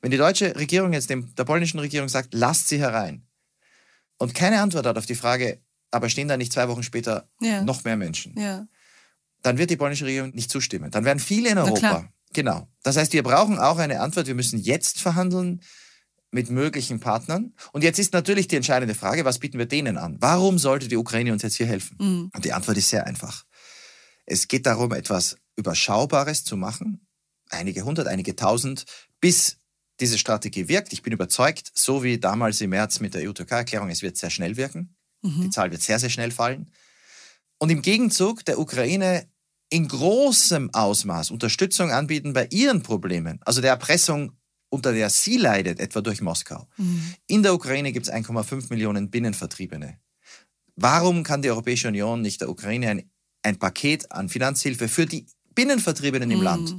Wenn 0.00 0.10
die 0.10 0.16
deutsche 0.16 0.56
Regierung 0.56 0.92
jetzt 0.92 1.10
dem, 1.10 1.34
der 1.34 1.44
polnischen 1.44 1.78
Regierung 1.78 2.08
sagt, 2.08 2.34
lasst 2.34 2.68
sie 2.68 2.78
herein 2.78 3.26
und 4.18 4.34
keine 4.34 4.60
Antwort 4.60 4.86
hat 4.86 4.98
auf 4.98 5.06
die 5.06 5.14
Frage, 5.14 5.60
aber 5.90 6.08
stehen 6.08 6.28
da 6.28 6.36
nicht 6.36 6.52
zwei 6.52 6.68
Wochen 6.68 6.82
später 6.82 7.28
ja. 7.40 7.62
noch 7.62 7.84
mehr 7.84 7.96
Menschen. 7.96 8.38
Ja. 8.38 8.66
Dann 9.42 9.58
wird 9.58 9.70
die 9.70 9.76
polnische 9.76 10.06
Regierung 10.06 10.30
nicht 10.30 10.50
zustimmen. 10.50 10.90
Dann 10.90 11.04
werden 11.04 11.18
viele 11.18 11.50
in 11.50 11.58
Europa. 11.58 12.08
Genau. 12.32 12.68
Das 12.82 12.96
heißt, 12.96 13.12
wir 13.12 13.22
brauchen 13.22 13.58
auch 13.58 13.78
eine 13.78 14.00
Antwort. 14.00 14.26
Wir 14.26 14.34
müssen 14.34 14.58
jetzt 14.58 15.00
verhandeln 15.00 15.60
mit 16.30 16.48
möglichen 16.48 16.98
Partnern. 16.98 17.52
Und 17.72 17.84
jetzt 17.84 17.98
ist 17.98 18.14
natürlich 18.14 18.48
die 18.48 18.56
entscheidende 18.56 18.94
Frage, 18.94 19.24
was 19.24 19.38
bieten 19.38 19.58
wir 19.58 19.66
denen 19.66 19.98
an? 19.98 20.16
Warum 20.20 20.58
sollte 20.58 20.88
die 20.88 20.96
Ukraine 20.96 21.32
uns 21.32 21.42
jetzt 21.42 21.56
hier 21.56 21.66
helfen? 21.66 21.96
Mhm. 22.00 22.30
Und 22.34 22.44
die 22.44 22.52
Antwort 22.52 22.78
ist 22.78 22.88
sehr 22.88 23.06
einfach. 23.06 23.44
Es 24.24 24.48
geht 24.48 24.66
darum, 24.66 24.92
etwas 24.92 25.36
Überschaubares 25.56 26.44
zu 26.44 26.56
machen. 26.56 27.06
Einige 27.50 27.82
hundert, 27.82 28.06
einige 28.06 28.34
tausend, 28.34 28.86
bis 29.20 29.58
diese 30.02 30.18
Strategie 30.18 30.68
wirkt. 30.68 30.92
Ich 30.92 31.02
bin 31.02 31.12
überzeugt, 31.12 31.70
so 31.74 32.02
wie 32.02 32.18
damals 32.18 32.60
im 32.60 32.70
März 32.70 33.00
mit 33.00 33.14
der 33.14 33.26
EU-Türkei-Erklärung, 33.26 33.88
es 33.88 34.02
wird 34.02 34.16
sehr 34.16 34.30
schnell 34.30 34.56
wirken. 34.56 34.96
Mhm. 35.22 35.42
Die 35.42 35.50
Zahl 35.50 35.70
wird 35.70 35.80
sehr, 35.80 35.98
sehr 35.98 36.10
schnell 36.10 36.32
fallen. 36.32 36.70
Und 37.58 37.70
im 37.70 37.80
Gegenzug 37.80 38.44
der 38.44 38.58
Ukraine 38.58 39.28
in 39.70 39.86
großem 39.86 40.74
Ausmaß 40.74 41.30
Unterstützung 41.30 41.92
anbieten 41.92 42.32
bei 42.32 42.48
ihren 42.50 42.82
Problemen, 42.82 43.38
also 43.42 43.60
der 43.60 43.70
Erpressung, 43.70 44.32
unter 44.68 44.92
der 44.92 45.08
sie 45.08 45.36
leidet, 45.36 45.78
etwa 45.78 46.00
durch 46.00 46.20
Moskau. 46.20 46.66
Mhm. 46.76 47.14
In 47.28 47.42
der 47.44 47.54
Ukraine 47.54 47.92
gibt 47.92 48.08
es 48.08 48.12
1,5 48.12 48.70
Millionen 48.70 49.08
Binnenvertriebene. 49.08 49.98
Warum 50.74 51.22
kann 51.22 51.42
die 51.42 51.50
Europäische 51.50 51.88
Union 51.88 52.22
nicht 52.22 52.40
der 52.40 52.50
Ukraine 52.50 52.90
ein, 52.90 53.10
ein 53.42 53.58
Paket 53.58 54.10
an 54.10 54.28
Finanzhilfe 54.28 54.88
für 54.88 55.06
die 55.06 55.26
Binnenvertriebenen 55.54 56.30
im 56.30 56.38
mhm. 56.38 56.44
Land? 56.44 56.74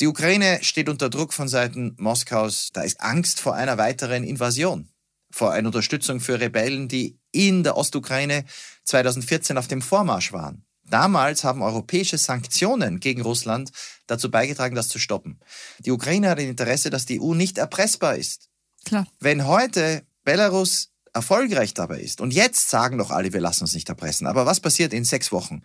Die 0.00 0.06
Ukraine 0.06 0.58
steht 0.62 0.88
unter 0.88 1.08
Druck 1.08 1.32
von 1.32 1.48
Seiten 1.48 1.94
Moskaus. 1.98 2.70
Da 2.72 2.82
ist 2.82 3.00
Angst 3.00 3.40
vor 3.40 3.54
einer 3.54 3.78
weiteren 3.78 4.24
Invasion 4.24 4.88
vor 5.36 5.52
einer 5.52 5.68
Unterstützung 5.68 6.20
für 6.20 6.40
Rebellen, 6.40 6.88
die 6.88 7.18
in 7.30 7.62
der 7.62 7.76
Ostukraine 7.76 8.44
2014 8.84 9.58
auf 9.58 9.68
dem 9.68 9.82
Vormarsch 9.82 10.32
waren. 10.32 10.64
Damals 10.88 11.44
haben 11.44 11.62
europäische 11.62 12.16
Sanktionen 12.16 13.00
gegen 13.00 13.20
Russland 13.20 13.70
dazu 14.06 14.30
beigetragen, 14.30 14.76
das 14.76 14.88
zu 14.88 14.98
stoppen. 14.98 15.40
Die 15.80 15.90
Ukraine 15.90 16.30
hat 16.30 16.38
ein 16.38 16.48
Interesse, 16.48 16.90
dass 16.90 17.06
die 17.06 17.20
EU 17.20 17.34
nicht 17.34 17.58
erpressbar 17.58 18.16
ist. 18.16 18.48
Klar. 18.84 19.06
Wenn 19.18 19.46
heute 19.46 20.04
Belarus 20.24 20.92
erfolgreich 21.12 21.74
dabei 21.74 22.00
ist, 22.00 22.20
und 22.20 22.32
jetzt 22.32 22.70
sagen 22.70 22.98
doch 22.98 23.10
alle, 23.10 23.32
wir 23.32 23.40
lassen 23.40 23.64
uns 23.64 23.74
nicht 23.74 23.88
erpressen, 23.88 24.26
aber 24.26 24.46
was 24.46 24.60
passiert 24.60 24.92
in 24.92 25.04
sechs 25.04 25.32
Wochen, 25.32 25.62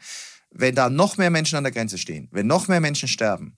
wenn 0.49 0.75
da 0.75 0.89
noch 0.89 1.17
mehr 1.17 1.29
Menschen 1.29 1.55
an 1.55 1.63
der 1.63 1.71
Grenze 1.71 1.97
stehen, 1.97 2.27
wenn 2.31 2.47
noch 2.47 2.67
mehr 2.67 2.81
Menschen 2.81 3.07
sterben, 3.07 3.57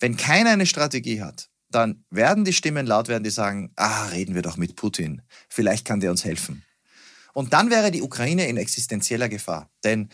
wenn 0.00 0.16
keiner 0.16 0.50
eine 0.50 0.66
Strategie 0.66 1.22
hat, 1.22 1.48
dann 1.70 2.04
werden 2.10 2.44
die 2.44 2.52
Stimmen 2.52 2.86
laut 2.86 3.08
werden, 3.08 3.24
die 3.24 3.30
sagen, 3.30 3.72
ah, 3.76 4.06
reden 4.06 4.34
wir 4.34 4.42
doch 4.42 4.56
mit 4.56 4.76
Putin, 4.76 5.22
vielleicht 5.48 5.84
kann 5.84 6.00
der 6.00 6.10
uns 6.10 6.24
helfen. 6.24 6.64
Und 7.32 7.52
dann 7.52 7.70
wäre 7.70 7.90
die 7.90 8.02
Ukraine 8.02 8.46
in 8.46 8.56
existenzieller 8.56 9.28
Gefahr. 9.28 9.68
Denn 9.82 10.08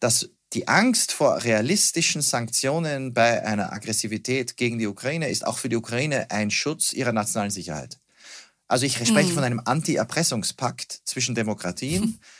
das 0.00 0.28
die 0.54 0.68
Angst 0.68 1.12
vor 1.12 1.42
realistischen 1.42 2.22
Sanktionen 2.22 3.12
bei 3.12 3.44
einer 3.44 3.72
Aggressivität 3.72 4.56
gegen 4.56 4.78
die 4.78 4.86
Ukraine 4.86 5.28
ist 5.28 5.46
auch 5.46 5.58
für 5.58 5.68
die 5.68 5.76
Ukraine 5.76 6.30
ein 6.30 6.50
Schutz 6.50 6.92
ihrer 6.92 7.12
nationalen 7.12 7.50
Sicherheit. 7.50 7.98
Also 8.68 8.86
ich 8.86 8.94
spreche 8.94 9.30
mhm. 9.30 9.34
von 9.34 9.44
einem 9.44 9.62
Anti-Erpressungspakt 9.64 11.00
zwischen 11.04 11.34
Demokratien, 11.34 12.20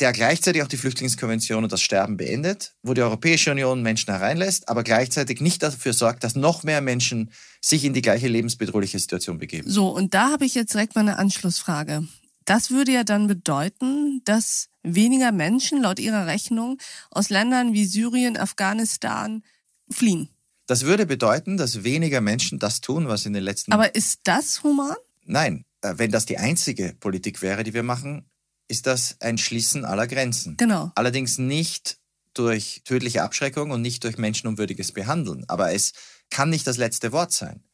der 0.00 0.12
gleichzeitig 0.12 0.62
auch 0.62 0.68
die 0.68 0.76
Flüchtlingskonvention 0.76 1.62
und 1.62 1.72
das 1.72 1.82
Sterben 1.82 2.16
beendet, 2.16 2.74
wo 2.82 2.94
die 2.94 3.02
Europäische 3.02 3.50
Union 3.50 3.82
Menschen 3.82 4.12
hereinlässt, 4.12 4.68
aber 4.68 4.82
gleichzeitig 4.82 5.40
nicht 5.40 5.62
dafür 5.62 5.92
sorgt, 5.92 6.24
dass 6.24 6.34
noch 6.34 6.62
mehr 6.62 6.80
Menschen 6.80 7.30
sich 7.60 7.84
in 7.84 7.92
die 7.92 8.02
gleiche 8.02 8.28
lebensbedrohliche 8.28 8.98
Situation 8.98 9.38
begeben. 9.38 9.70
So, 9.70 9.88
und 9.88 10.14
da 10.14 10.30
habe 10.30 10.44
ich 10.44 10.54
jetzt 10.54 10.74
direkt 10.74 10.94
mal 10.94 11.02
eine 11.02 11.18
Anschlussfrage. 11.18 12.06
Das 12.44 12.70
würde 12.70 12.92
ja 12.92 13.04
dann 13.04 13.26
bedeuten, 13.26 14.22
dass 14.24 14.68
weniger 14.82 15.30
Menschen 15.30 15.82
laut 15.82 15.98
ihrer 15.98 16.26
Rechnung 16.26 16.78
aus 17.10 17.28
Ländern 17.28 17.74
wie 17.74 17.84
Syrien, 17.84 18.36
Afghanistan 18.36 19.42
fliehen. 19.90 20.28
Das 20.66 20.84
würde 20.84 21.04
bedeuten, 21.04 21.56
dass 21.56 21.84
weniger 21.84 22.20
Menschen 22.20 22.58
das 22.58 22.80
tun, 22.80 23.08
was 23.08 23.26
in 23.26 23.32
den 23.32 23.42
letzten. 23.42 23.72
Aber 23.72 23.94
ist 23.94 24.20
das 24.24 24.62
human? 24.62 24.96
Nein, 25.24 25.64
äh, 25.82 25.94
wenn 25.96 26.10
das 26.10 26.26
die 26.26 26.38
einzige 26.38 26.94
Politik 27.00 27.42
wäre, 27.42 27.64
die 27.64 27.74
wir 27.74 27.82
machen, 27.82 28.29
ist 28.70 28.86
das 28.86 29.16
ein 29.20 29.36
Schließen 29.36 29.84
aller 29.84 30.06
Grenzen. 30.06 30.56
Genau. 30.56 30.92
Allerdings 30.94 31.38
nicht 31.38 31.98
durch 32.34 32.82
tödliche 32.84 33.22
Abschreckung 33.22 33.70
und 33.70 33.82
nicht 33.82 34.04
durch 34.04 34.16
menschenunwürdiges 34.16 34.92
Behandeln. 34.92 35.44
Aber 35.48 35.72
es 35.72 35.92
kann 36.30 36.50
nicht 36.50 36.66
das 36.66 36.76
letzte 36.76 37.12
Wort 37.12 37.32
sein. 37.32 37.64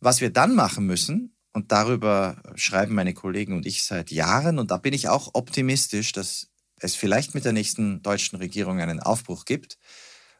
Was 0.00 0.20
wir 0.20 0.30
dann 0.30 0.54
machen 0.54 0.86
müssen, 0.86 1.32
und 1.52 1.70
darüber 1.70 2.42
schreiben 2.54 2.94
meine 2.94 3.14
Kollegen 3.14 3.54
und 3.54 3.66
ich 3.66 3.84
seit 3.84 4.10
Jahren. 4.10 4.58
Und 4.58 4.70
da 4.70 4.78
bin 4.78 4.94
ich 4.94 5.08
auch 5.08 5.30
optimistisch, 5.34 6.12
dass 6.12 6.48
es 6.80 6.94
vielleicht 6.94 7.34
mit 7.34 7.44
der 7.44 7.52
nächsten 7.52 8.02
deutschen 8.02 8.38
Regierung 8.38 8.80
einen 8.80 9.00
Aufbruch 9.00 9.44
gibt. 9.44 9.78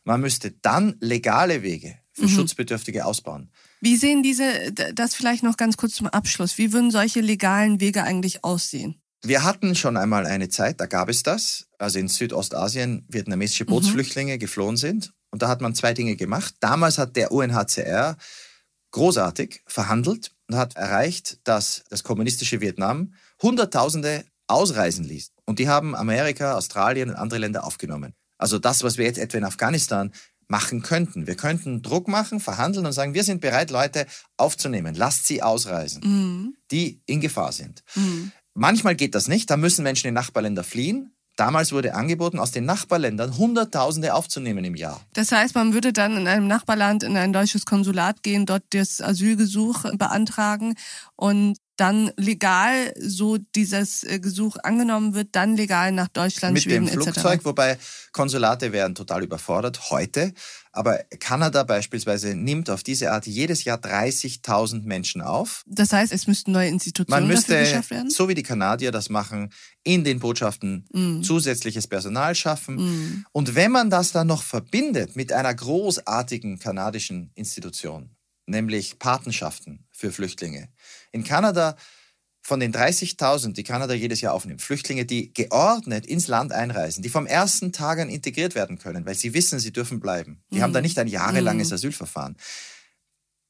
Man 0.04 0.20
müsste 0.20 0.50
dann 0.50 0.96
legale 1.00 1.62
Wege 1.62 1.98
für 2.12 2.22
mhm. 2.22 2.28
Schutzbedürftige 2.30 3.04
ausbauen. 3.04 3.50
Wie 3.80 3.96
sehen 3.96 4.22
diese, 4.22 4.72
das 4.72 5.14
vielleicht 5.14 5.42
noch 5.42 5.56
ganz 5.56 5.76
kurz 5.76 5.94
zum 5.94 6.06
Abschluss, 6.06 6.58
wie 6.58 6.72
würden 6.72 6.90
solche 6.90 7.20
legalen 7.20 7.80
Wege 7.80 8.02
eigentlich 8.02 8.42
aussehen? 8.42 9.01
Wir 9.24 9.44
hatten 9.44 9.74
schon 9.74 9.96
einmal 9.96 10.26
eine 10.26 10.48
Zeit, 10.48 10.80
da 10.80 10.86
gab 10.86 11.08
es 11.08 11.22
das, 11.22 11.68
also 11.78 11.98
in 11.98 12.08
Südostasien 12.08 13.06
vietnamesische 13.08 13.64
mhm. 13.64 13.68
Bootsflüchtlinge 13.68 14.34
mhm. 14.34 14.38
geflohen 14.40 14.76
sind. 14.76 15.12
Und 15.30 15.42
da 15.42 15.48
hat 15.48 15.60
man 15.60 15.74
zwei 15.74 15.94
Dinge 15.94 16.16
gemacht. 16.16 16.54
Damals 16.60 16.98
hat 16.98 17.16
der 17.16 17.32
UNHCR 17.32 18.16
großartig 18.90 19.62
verhandelt 19.66 20.32
und 20.48 20.56
hat 20.56 20.76
erreicht, 20.76 21.38
dass 21.44 21.84
das 21.88 22.02
kommunistische 22.02 22.60
Vietnam 22.60 23.14
Hunderttausende 23.40 24.24
ausreisen 24.48 25.04
ließ. 25.04 25.32
Und 25.46 25.58
die 25.58 25.68
haben 25.68 25.94
Amerika, 25.94 26.54
Australien 26.54 27.10
und 27.10 27.16
andere 27.16 27.40
Länder 27.40 27.64
aufgenommen. 27.64 28.14
Also 28.38 28.58
das, 28.58 28.82
was 28.82 28.98
wir 28.98 29.06
jetzt 29.06 29.18
etwa 29.18 29.38
in 29.38 29.44
Afghanistan 29.44 30.12
machen 30.48 30.82
könnten. 30.82 31.26
Wir 31.26 31.36
könnten 31.36 31.80
Druck 31.80 32.08
machen, 32.08 32.38
verhandeln 32.38 32.84
und 32.84 32.92
sagen, 32.92 33.14
wir 33.14 33.24
sind 33.24 33.40
bereit, 33.40 33.70
Leute 33.70 34.06
aufzunehmen. 34.36 34.94
Lasst 34.94 35.26
sie 35.26 35.42
ausreisen, 35.42 36.02
mhm. 36.04 36.56
die 36.70 37.00
in 37.06 37.22
Gefahr 37.22 37.52
sind. 37.52 37.82
Mhm. 37.94 38.32
Manchmal 38.54 38.94
geht 38.94 39.14
das 39.14 39.28
nicht, 39.28 39.50
da 39.50 39.56
müssen 39.56 39.82
Menschen 39.82 40.08
in 40.08 40.14
Nachbarländer 40.14 40.64
fliehen. 40.64 41.12
Damals 41.36 41.72
wurde 41.72 41.94
angeboten, 41.94 42.38
aus 42.38 42.50
den 42.50 42.66
Nachbarländern 42.66 43.38
Hunderttausende 43.38 44.14
aufzunehmen 44.14 44.64
im 44.64 44.74
Jahr. 44.74 45.00
Das 45.14 45.32
heißt, 45.32 45.54
man 45.54 45.72
würde 45.72 45.94
dann 45.94 46.16
in 46.16 46.28
einem 46.28 46.46
Nachbarland 46.46 47.02
in 47.02 47.16
ein 47.16 47.32
deutsches 47.32 47.64
Konsulat 47.64 48.22
gehen, 48.22 48.44
dort 48.44 48.64
das 48.70 49.00
Asylgesuch 49.00 49.84
beantragen 49.96 50.74
und 51.16 51.56
dann 51.82 52.12
legal, 52.16 52.94
so 52.96 53.38
dieses 53.38 54.04
äh, 54.04 54.20
Gesuch 54.20 54.56
angenommen 54.62 55.14
wird, 55.14 55.30
dann 55.32 55.56
legal 55.56 55.90
nach 55.90 56.06
Deutschland, 56.06 56.54
Mit 56.54 56.62
Schweden 56.62 56.86
dem 56.86 56.92
Flugzeug, 56.92 57.34
etc. 57.34 57.44
wobei 57.44 57.76
Konsulate 58.12 58.72
wären 58.72 58.94
total 58.94 59.24
überfordert 59.24 59.90
heute. 59.90 60.32
Aber 60.70 61.00
Kanada 61.18 61.64
beispielsweise 61.64 62.36
nimmt 62.36 62.70
auf 62.70 62.84
diese 62.84 63.10
Art 63.10 63.26
jedes 63.26 63.64
Jahr 63.64 63.78
30.000 63.78 64.84
Menschen 64.84 65.22
auf. 65.22 65.64
Das 65.66 65.92
heißt, 65.92 66.12
es 66.12 66.28
müssten 66.28 66.52
neue 66.52 66.68
Institutionen 66.68 67.10
Man 67.10 67.26
müsste, 67.26 67.54
dafür 67.54 67.66
geschafft 67.66 67.90
werden? 67.90 68.10
so 68.10 68.28
wie 68.28 68.34
die 68.34 68.44
Kanadier 68.44 68.92
das 68.92 69.10
machen, 69.10 69.52
in 69.82 70.04
den 70.04 70.20
Botschaften 70.20 70.86
mm. 70.92 71.22
zusätzliches 71.22 71.88
Personal 71.88 72.36
schaffen. 72.36 72.76
Mm. 72.76 73.26
Und 73.32 73.56
wenn 73.56 73.72
man 73.72 73.90
das 73.90 74.12
dann 74.12 74.28
noch 74.28 74.44
verbindet 74.44 75.16
mit 75.16 75.32
einer 75.32 75.52
großartigen 75.52 76.60
kanadischen 76.60 77.32
Institution, 77.34 78.14
nämlich 78.46 78.98
Patenschaften 78.98 79.86
für 79.90 80.12
Flüchtlinge. 80.12 80.68
In 81.12 81.24
Kanada 81.24 81.76
von 82.42 82.58
den 82.58 82.72
30.000, 82.72 83.52
die 83.52 83.62
Kanada 83.62 83.94
jedes 83.94 84.20
Jahr 84.20 84.34
aufnimmt, 84.34 84.62
Flüchtlinge, 84.62 85.04
die 85.04 85.32
geordnet 85.32 86.06
ins 86.06 86.26
Land 86.26 86.52
einreisen, 86.52 87.02
die 87.02 87.08
vom 87.08 87.26
ersten 87.26 87.72
Tag 87.72 88.00
an 88.00 88.08
integriert 88.08 88.56
werden 88.56 88.78
können, 88.78 89.06
weil 89.06 89.14
sie 89.14 89.32
wissen, 89.32 89.60
sie 89.60 89.72
dürfen 89.72 90.00
bleiben. 90.00 90.42
Die 90.50 90.56
mhm. 90.56 90.62
haben 90.62 90.72
da 90.72 90.80
nicht 90.80 90.98
ein 90.98 91.06
jahrelanges 91.06 91.68
mhm. 91.68 91.74
Asylverfahren. 91.74 92.36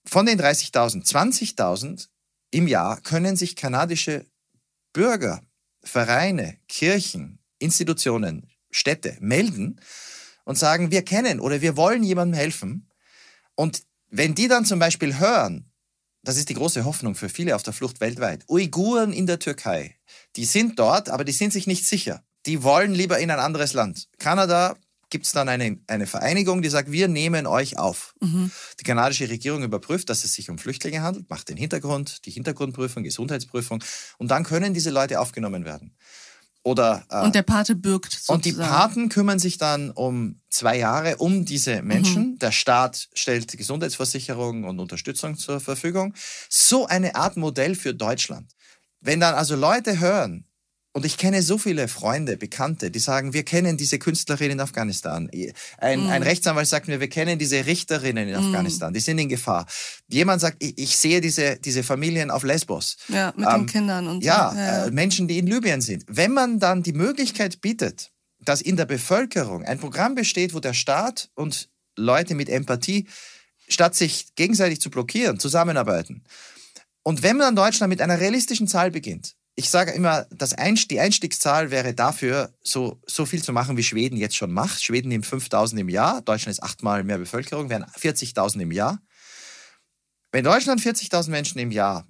Von 0.05 0.27
den 0.27 0.38
30.000, 0.38 1.09
20.000 1.09 2.09
im 2.51 2.68
Jahr 2.68 3.01
können 3.01 3.37
sich 3.37 3.57
kanadische 3.57 4.27
Bürger, 4.92 5.40
Vereine, 5.83 6.59
Kirchen, 6.68 7.38
Institutionen, 7.59 8.46
Städte 8.70 9.16
melden 9.20 9.81
und 10.44 10.59
sagen, 10.59 10.90
wir 10.90 11.03
kennen 11.03 11.40
oder 11.40 11.62
wir 11.62 11.77
wollen 11.77 12.03
jemandem 12.03 12.38
helfen. 12.38 12.90
Und 13.55 13.83
wenn 14.09 14.35
die 14.35 14.48
dann 14.48 14.66
zum 14.66 14.79
Beispiel 14.79 15.18
hören, 15.18 15.71
das 16.22 16.37
ist 16.37 16.48
die 16.48 16.54
große 16.54 16.85
Hoffnung 16.85 17.14
für 17.14 17.28
viele 17.28 17.56
auf 17.56 17.62
der 17.62 17.72
Flucht 17.72 18.00
weltweit, 18.00 18.44
Uiguren 18.48 19.12
in 19.12 19.26
der 19.26 19.38
Türkei, 19.38 19.96
die 20.37 20.44
sind 20.44 20.78
dort, 20.78 21.08
aber 21.08 21.24
die 21.24 21.32
sind 21.32 21.52
sich 21.52 21.66
nicht 21.66 21.87
sicher. 21.87 22.22
Die 22.46 22.62
wollen 22.62 22.92
lieber 22.92 23.18
in 23.18 23.30
ein 23.30 23.38
anderes 23.38 23.72
Land. 23.72 24.08
Kanada 24.18 24.76
gibt 25.11 25.26
es 25.26 25.32
dann 25.32 25.48
eine, 25.48 25.78
eine 25.87 26.06
Vereinigung, 26.06 26.62
die 26.62 26.70
sagt, 26.70 26.90
wir 26.90 27.06
nehmen 27.06 27.46
euch 27.46 27.78
auf. 27.78 28.14
Mhm. 28.20 28.50
Die 28.80 28.85
kanadische 28.85 29.28
Regierung 29.28 29.62
überprüft, 29.62 30.08
dass 30.08 30.24
es 30.24 30.32
sich 30.32 30.48
um 30.48 30.58
Flüchtlinge 30.58 31.02
handelt, 31.02 31.28
macht 31.28 31.50
den 31.50 31.58
Hintergrund, 31.58 32.24
die 32.24 32.30
Hintergrundprüfung, 32.30 33.02
Gesundheitsprüfung 33.02 33.85
und 34.18 34.30
dann 34.30 34.42
können 34.42 34.74
diese 34.74 34.90
Leute 34.90 35.20
aufgenommen 35.20 35.64
werden. 35.64 35.94
Oder, 36.64 37.05
äh, 37.11 37.22
und 37.22 37.35
der 37.35 37.42
Pate 37.42 37.75
bürgt 37.75 38.12
sozusagen. 38.12 38.37
Und 38.37 38.44
die 38.44 38.53
Paten 38.53 39.09
kümmern 39.09 39.38
sich 39.40 39.59
dann 39.59 39.90
um 39.90 40.40
zwei 40.48 40.79
Jahre 40.79 41.16
um 41.16 41.44
diese 41.44 41.83
Menschen. 41.83 42.33
Mhm. 42.33 42.38
Der 42.38 42.53
Staat 42.53 43.09
stellt 43.14 43.57
Gesundheitsversicherung 43.57 44.64
und 44.64 44.79
Unterstützung 44.79 45.37
zur 45.37 45.59
Verfügung. 45.59 46.14
So 46.48 46.87
eine 46.87 47.16
Art 47.16 47.37
Modell 47.37 47.75
für 47.75 47.94
Deutschland. 47.94 48.53
Wenn 49.01 49.18
dann 49.18 49.35
also 49.35 49.57
Leute 49.57 49.98
hören, 49.98 50.46
und 50.94 51.07
ich 51.07 51.16
kenne 51.16 51.42
so 51.42 51.57
viele 51.57 51.88
Freunde, 51.88 52.37
Bekannte, 52.37 52.90
die 52.90 52.98
sagen, 52.98 53.33
wir 53.33 53.44
kennen 53.44 53.78
diese 53.78 53.98
Künstlerin 53.98 54.50
in 54.50 54.61
Afghanistan. 54.61 55.31
Ein, 55.78 56.05
mm. 56.05 56.11
ein 56.11 56.22
Rechtsanwalt 56.22 56.68
sagt 56.68 56.87
mir, 56.87 57.00
wir 57.00 57.09
kennen 57.09 57.38
diese 57.38 57.64
Richterinnen 57.64 58.28
in 58.28 58.35
mm. 58.35 58.46
Afghanistan, 58.46 58.92
die 58.92 59.00
sind 59.00 59.18
in 59.18 59.31
Gefahr. 59.31 59.66
Jemand 60.09 60.42
sagt, 60.42 60.62
ich, 60.62 60.76
ich 60.76 60.96
sehe 60.98 61.22
diese, 61.22 61.57
diese 61.57 61.83
Familien 61.83 62.31
auf 62.31 62.42
Lesbos. 62.42 62.98
Ja, 63.09 63.33
mit 63.35 63.48
ähm, 63.48 63.61
den 63.61 63.66
Kindern 63.66 64.07
und 64.07 64.22
ja, 64.22 64.50
so. 64.50 64.59
Ja, 64.59 64.87
äh, 64.87 64.90
Menschen, 64.90 65.28
die 65.28 65.38
in 65.38 65.46
Libyen 65.46 65.81
sind. 65.81 66.05
Wenn 66.09 66.33
man 66.33 66.59
dann 66.59 66.83
die 66.83 66.92
Möglichkeit 66.92 67.62
bietet, 67.62 68.11
dass 68.40 68.61
in 68.61 68.76
der 68.76 68.87
Bevölkerung 68.87 69.64
ein 69.64 69.78
Programm 69.78 70.14
besteht, 70.14 70.52
wo 70.52 70.61
der 70.61 70.74
Staat 70.74 71.31
und 71.35 71.70
Leute 71.96 72.35
mit 72.35 72.50
Empathie, 72.50 73.09
statt 73.66 73.94
sich 73.94 74.35
gegenseitig 74.35 74.81
zu 74.81 74.90
blockieren, 74.90 75.38
zusammenarbeiten. 75.38 76.24
Und 77.02 77.22
wenn 77.22 77.38
man 77.38 77.46
dann 77.55 77.64
Deutschland 77.64 77.88
mit 77.88 78.02
einer 78.02 78.20
realistischen 78.20 78.68
Zahl 78.68 78.90
beginnt, 78.90 79.37
ich 79.55 79.69
sage 79.69 79.91
immer, 79.93 80.27
das 80.31 80.55
Einst 80.55 80.91
die 80.91 81.01
Einstiegszahl 81.01 81.71
wäre 81.71 81.93
dafür, 81.95 82.55
so, 82.62 83.01
so 83.07 83.27
viel 83.27 83.43
zu 83.43 83.53
machen, 83.53 83.77
wie 83.77 83.83
Schweden 83.83 84.17
jetzt 84.17 84.37
schon 84.37 84.53
macht. 84.53 84.83
Schweden 84.83 85.09
nimmt 85.09 85.27
5000 85.27 85.81
im 85.81 85.88
Jahr, 85.88 86.23
Deutschland 86.23 86.57
ist 86.57 86.62
achtmal 86.62 87.05
mehr 87.05 87.19
Bevölkerung, 87.19 87.69
wären 87.69 87.85
40.000 87.85 88.61
im 88.61 88.73
Jahr. 88.73 88.99
Wenn 90.31 90.45
Deutschland 90.45 90.81
40.000 90.81 91.31
Menschen 91.31 91.59
im 91.59 91.71
Jahr 91.71 92.07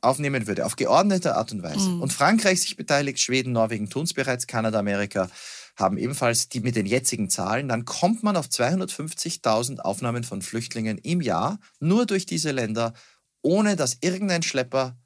aufnehmen 0.00 0.46
würde, 0.46 0.64
auf 0.64 0.76
geordnete 0.76 1.34
Art 1.34 1.50
und 1.50 1.64
Weise, 1.64 1.88
mhm. 1.88 2.02
und 2.02 2.12
Frankreich 2.12 2.60
sich 2.60 2.76
beteiligt, 2.76 3.18
Schweden, 3.18 3.52
Norwegen 3.52 3.90
tun 3.90 4.04
es 4.04 4.14
bereits, 4.14 4.46
Kanada, 4.46 4.78
Amerika 4.78 5.28
haben 5.74 5.98
ebenfalls 5.98 6.48
die 6.48 6.60
mit 6.60 6.76
den 6.76 6.86
jetzigen 6.86 7.30
Zahlen, 7.30 7.68
dann 7.68 7.84
kommt 7.84 8.22
man 8.22 8.36
auf 8.36 8.46
250.000 8.46 9.80
Aufnahmen 9.80 10.22
von 10.22 10.42
Flüchtlingen 10.42 10.98
im 10.98 11.20
Jahr, 11.20 11.58
nur 11.80 12.06
durch 12.06 12.26
diese 12.26 12.52
Länder, 12.52 12.94
ohne 13.42 13.74
dass 13.74 13.98
irgendein 14.00 14.42
Schlepper 14.42 14.96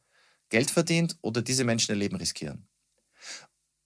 Geld 0.52 0.70
verdient 0.70 1.16
oder 1.22 1.40
diese 1.40 1.64
Menschen 1.64 1.92
ihr 1.92 1.98
Leben 1.98 2.16
riskieren. 2.16 2.68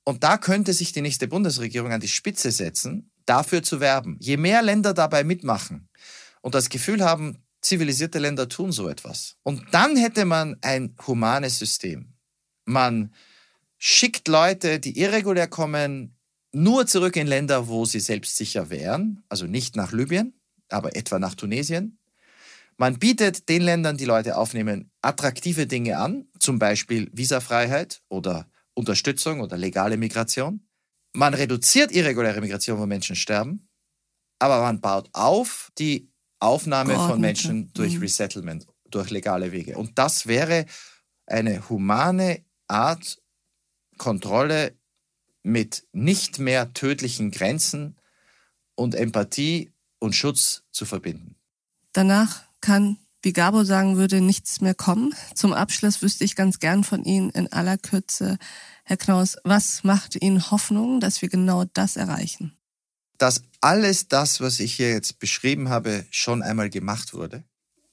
Und 0.04 0.24
da 0.24 0.36
könnte 0.36 0.72
sich 0.72 0.92
die 0.92 1.00
nächste 1.00 1.28
Bundesregierung 1.28 1.92
an 1.92 2.00
die 2.00 2.08
Spitze 2.08 2.50
setzen, 2.50 3.12
dafür 3.24 3.62
zu 3.62 3.78
werben. 3.78 4.16
Je 4.20 4.36
mehr 4.36 4.62
Länder 4.62 4.92
dabei 4.92 5.22
mitmachen 5.22 5.88
und 6.42 6.56
das 6.56 6.68
Gefühl 6.68 7.04
haben, 7.04 7.44
zivilisierte 7.60 8.18
Länder 8.18 8.48
tun 8.48 8.72
so 8.72 8.88
etwas. 8.88 9.36
Und 9.44 9.62
dann 9.70 9.96
hätte 9.96 10.24
man 10.24 10.56
ein 10.60 10.96
humanes 11.06 11.58
System. 11.58 12.14
Man 12.64 13.14
schickt 13.78 14.26
Leute, 14.26 14.80
die 14.80 14.98
irregulär 14.98 15.46
kommen, 15.46 16.16
nur 16.50 16.86
zurück 16.88 17.14
in 17.14 17.28
Länder, 17.28 17.68
wo 17.68 17.84
sie 17.84 18.00
selbstsicher 18.00 18.70
wären, 18.70 19.22
also 19.28 19.46
nicht 19.46 19.76
nach 19.76 19.92
Libyen, 19.92 20.40
aber 20.68 20.96
etwa 20.96 21.20
nach 21.20 21.36
Tunesien. 21.36 21.98
Man 22.78 22.98
bietet 22.98 23.48
den 23.48 23.62
Ländern, 23.62 23.96
die 23.96 24.04
Leute 24.04 24.36
aufnehmen, 24.36 24.90
attraktive 25.00 25.66
Dinge 25.66 25.98
an, 25.98 26.28
zum 26.38 26.58
Beispiel 26.58 27.10
Visafreiheit 27.12 28.02
oder 28.08 28.48
Unterstützung 28.74 29.40
oder 29.40 29.56
legale 29.56 29.96
Migration. 29.96 30.68
Man 31.12 31.32
reduziert 31.32 31.92
irreguläre 31.92 32.40
Migration, 32.42 32.78
wo 32.78 32.84
Menschen 32.84 33.16
sterben, 33.16 33.68
aber 34.38 34.60
man 34.60 34.80
baut 34.82 35.08
auf 35.12 35.70
die 35.78 36.10
Aufnahme 36.38 36.90
Geordnete. 36.90 37.12
von 37.12 37.20
Menschen 37.20 37.72
durch 37.72 37.94
mhm. 37.94 38.00
Resettlement, 38.00 38.66
durch 38.90 39.08
legale 39.10 39.52
Wege. 39.52 39.78
Und 39.78 39.98
das 39.98 40.26
wäre 40.26 40.66
eine 41.26 41.68
humane 41.70 42.44
Art, 42.68 43.22
Kontrolle 43.96 44.76
mit 45.42 45.86
nicht 45.92 46.38
mehr 46.38 46.74
tödlichen 46.74 47.30
Grenzen 47.30 47.96
und 48.74 48.94
Empathie 48.94 49.72
und 49.98 50.14
Schutz 50.14 50.64
zu 50.70 50.84
verbinden. 50.84 51.36
Danach 51.92 52.45
kann, 52.66 52.98
wie 53.22 53.32
Gabo 53.32 53.62
sagen 53.62 53.96
würde, 53.96 54.20
nichts 54.20 54.60
mehr 54.60 54.74
kommen. 54.74 55.14
Zum 55.34 55.52
Abschluss 55.52 56.02
wüsste 56.02 56.24
ich 56.24 56.34
ganz 56.34 56.58
gern 56.58 56.82
von 56.82 57.04
Ihnen 57.04 57.30
in 57.30 57.52
aller 57.52 57.78
Kürze, 57.78 58.38
Herr 58.82 58.96
Knaus, 58.96 59.36
was 59.44 59.84
macht 59.84 60.20
Ihnen 60.20 60.50
Hoffnung, 60.50 60.98
dass 60.98 61.22
wir 61.22 61.28
genau 61.28 61.64
das 61.64 61.96
erreichen? 61.96 62.56
Dass 63.18 63.42
alles 63.60 64.08
das, 64.08 64.40
was 64.40 64.58
ich 64.58 64.74
hier 64.74 64.90
jetzt 64.90 65.20
beschrieben 65.20 65.68
habe, 65.68 66.06
schon 66.10 66.42
einmal 66.42 66.68
gemacht 66.68 67.14
wurde. 67.14 67.44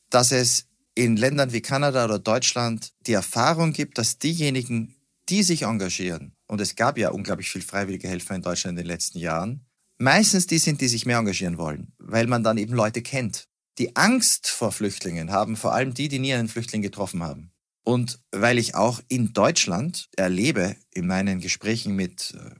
Dass 0.10 0.32
es 0.32 0.66
in 0.96 1.18
Ländern 1.18 1.54
wie 1.54 1.62
Kanada 1.62 2.06
oder 2.06 2.20
Deutschland 2.20 2.94
die 3.06 3.14
Erfahrung 3.14 3.74
gibt, 3.74 4.00
dass 4.00 4.18
diejenigen, 4.18 4.96
die 5.30 5.44
sich 5.44 5.64
engagieren, 5.64 6.34
und 6.48 6.62
es 6.62 6.76
gab 6.76 6.98
ja 6.98 7.10
unglaublich 7.10 7.50
viel 7.50 7.62
freiwillige 7.62 8.08
Helfer 8.08 8.36
in 8.36 8.42
Deutschland 8.42 8.78
in 8.78 8.84
den 8.84 8.92
letzten 8.92 9.20
Jahren, 9.20 9.66
meistens 10.00 10.48
die 10.48 10.58
sind, 10.58 10.82
die 10.82 10.88
sich 10.88 11.06
mehr 11.06 11.18
engagieren 11.18 11.58
wollen, 11.60 11.94
weil 12.00 12.26
man 12.26 12.44
dann 12.44 12.58
eben 12.58 12.74
Leute 12.74 13.04
kennt. 13.04 13.48
Die 13.80 13.96
Angst 13.96 14.48
vor 14.48 14.72
Flüchtlingen 14.72 15.32
haben 15.32 15.56
vor 15.56 15.74
allem 15.74 15.94
die, 15.94 16.08
die 16.08 16.20
nie 16.20 16.34
einen 16.34 16.48
Flüchtling 16.48 16.82
getroffen 16.82 17.24
haben. 17.24 17.52
Und 17.84 18.20
weil 18.32 18.58
ich 18.58 18.76
auch 18.76 19.02
in 19.08 19.34
Deutschland 19.34 20.10
erlebe, 20.16 20.76
in 20.92 21.08
meinen 21.08 21.40
Gesprächen 21.40 21.96
mit 21.96 22.34
äh, 22.38 22.56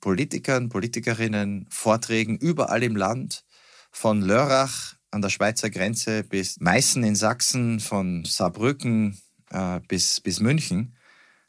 Politikern, 0.00 0.68
Politikerinnen, 0.68 1.66
Vorträgen 1.70 2.36
überall 2.38 2.82
im 2.82 2.96
Land, 2.96 3.44
von 3.90 4.20
Lörrach 4.20 4.96
an 5.12 5.22
der 5.22 5.28
Schweizer 5.28 5.70
Grenze 5.70 6.24
bis 6.24 6.58
Meißen 6.58 7.04
in 7.04 7.14
Sachsen, 7.14 7.78
von 7.78 8.24
Saarbrücken 8.24 9.16
äh, 9.50 9.80
bis, 9.86 10.20
bis 10.20 10.40
München, 10.40 10.96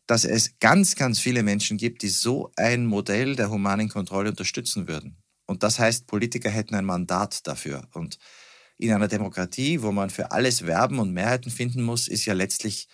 dass 0.06 0.24
es 0.24 0.60
ganz, 0.60 0.96
ganz 0.96 1.20
viele 1.20 1.42
Menschen 1.42 1.78
gibt, 1.78 2.04
die 2.04 2.10
so 2.10 2.52
ein 2.56 2.86
Modell 2.86 3.36
der 3.36 3.50
humanen 3.50 3.90
Kontrolle 3.90 4.30
unterstützen 4.30 4.88
würden. 4.88 5.18
Und 5.48 5.64
das 5.64 5.80
heißt, 5.80 6.06
Politiker 6.06 6.50
hätten 6.50 6.76
ein 6.76 6.86
Mandat 6.86 7.48
dafür. 7.48 7.88
Und 7.94 8.20
in 8.78 8.92
einer 8.92 9.08
Demokratie, 9.08 9.82
wo 9.82 9.92
man 9.92 10.10
für 10.10 10.32
alles 10.32 10.66
werben 10.66 11.00
und 11.00 11.14
Mehrheiten 11.14 11.50
finden 11.50 11.84
muss, 11.84 12.08
ist 12.08 12.26
ja 12.26 12.34
letztlich 12.34 12.88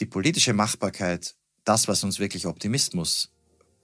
die 0.00 0.06
politische 0.06 0.52
Machbarkeit 0.52 1.34
das, 1.64 1.88
was 1.88 2.04
uns 2.04 2.18
wirklich 2.18 2.46
Optimismus 2.46 3.32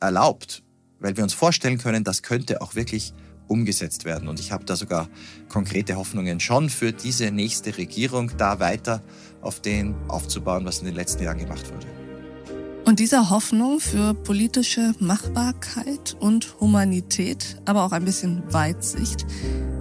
erlaubt, 0.01 0.63
weil 1.01 1.17
wir 1.17 1.25
uns 1.25 1.35
vorstellen 1.35 1.79
können, 1.79 2.05
das 2.05 2.23
könnte 2.23 2.61
auch 2.61 2.75
wirklich 2.75 3.13
umgesetzt 3.49 4.05
werden. 4.05 4.29
Und 4.29 4.41
ich 4.41 4.53
habe 4.53 4.65
da 4.65 4.77
sogar 4.77 5.09
konkrete 5.49 5.97
Hoffnungen 5.97 6.41
schon 6.41 6.71
für 6.71 6.93
diese 6.93 7.31
nächste 7.31 7.77
Regierung, 7.77 8.33
da 8.37 8.61
weiter 8.61 9.03
auf 9.41 9.61
den 9.61 9.95
aufzubauen, 10.09 10.65
was 10.65 10.81
in 10.81 10.87
den 10.87 10.95
letzten 10.95 11.23
Jahren 11.23 11.39
gemacht 11.39 11.73
wurde. 11.73 11.87
Und 12.85 13.01
dieser 13.01 13.29
Hoffnung 13.31 13.81
für 13.81 14.15
politische 14.15 14.95
Machbarkeit 14.99 16.17
und 16.21 16.59
Humanität, 16.61 17.61
aber 17.67 17.85
auch 17.85 17.93
ein 17.93 18.05
bisschen 18.05 18.43
Weitsicht, 18.53 19.27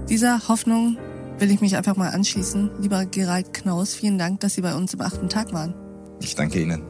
dieser 0.09 0.47
Hoffnung 0.47 0.97
will 1.39 1.51
ich 1.51 1.61
mich 1.61 1.77
einfach 1.77 1.95
mal 1.95 2.09
anschließen. 2.09 2.71
Lieber 2.79 3.05
Gerald 3.05 3.53
Knaus, 3.53 3.93
vielen 3.93 4.17
Dank, 4.17 4.39
dass 4.39 4.55
Sie 4.55 4.61
bei 4.61 4.75
uns 4.75 4.93
im 4.93 5.01
achten 5.01 5.29
Tag 5.29 5.53
waren. 5.53 5.73
Ich 6.21 6.35
danke 6.35 6.61
Ihnen. 6.61 6.81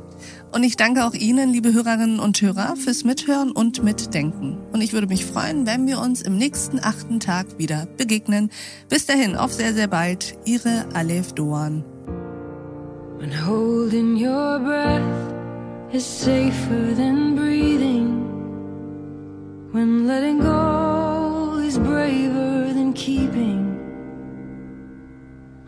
Und 0.51 0.63
ich 0.63 0.77
danke 0.77 1.05
auch 1.05 1.13
Ihnen, 1.13 1.51
liebe 1.51 1.73
Hörerinnen 1.73 2.19
und 2.19 2.41
Hörer, 2.41 2.75
fürs 2.75 3.03
Mithören 3.03 3.51
und 3.51 3.83
Mitdenken. 3.83 4.57
Und 4.71 4.81
ich 4.81 4.93
würde 4.93 5.07
mich 5.07 5.25
freuen, 5.25 5.67
wenn 5.67 5.85
wir 5.85 5.99
uns 5.99 6.21
im 6.21 6.37
nächsten 6.37 6.79
achten 6.79 7.19
Tag 7.19 7.59
wieder 7.59 7.85
begegnen. 7.97 8.49
Bis 8.89 9.05
dahin, 9.05 9.35
auf 9.35 9.53
sehr, 9.53 9.73
sehr 9.73 9.87
bald. 9.87 10.37
Ihre 10.45 10.85
Alef 10.93 11.33
Doan. 11.33 11.83
When 13.19 13.31
holding 13.45 14.15
your 14.15 14.59
breath 14.59 15.01
is 15.91 16.05
safer 16.05 16.95
than 16.95 17.35
breathing. 17.35 18.23
When 19.73 20.07
letting 20.07 20.39
go 20.39 21.59
is 21.67 21.77
braver 21.77 22.73
than 22.73 22.93
keeping. 22.93 23.66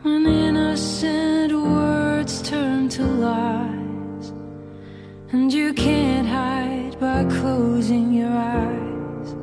When 0.01 0.25
innocent 0.25 1.51
words 1.51 2.41
turn 2.41 2.87
to 2.89 3.03
lies, 3.03 4.29
and 5.33 5.51
you 5.51 5.73
can't 5.73 6.25
hide 6.25 6.97
by 7.01 7.25
closing 7.25 8.13
your 8.13 8.31
eyes. 8.31 9.35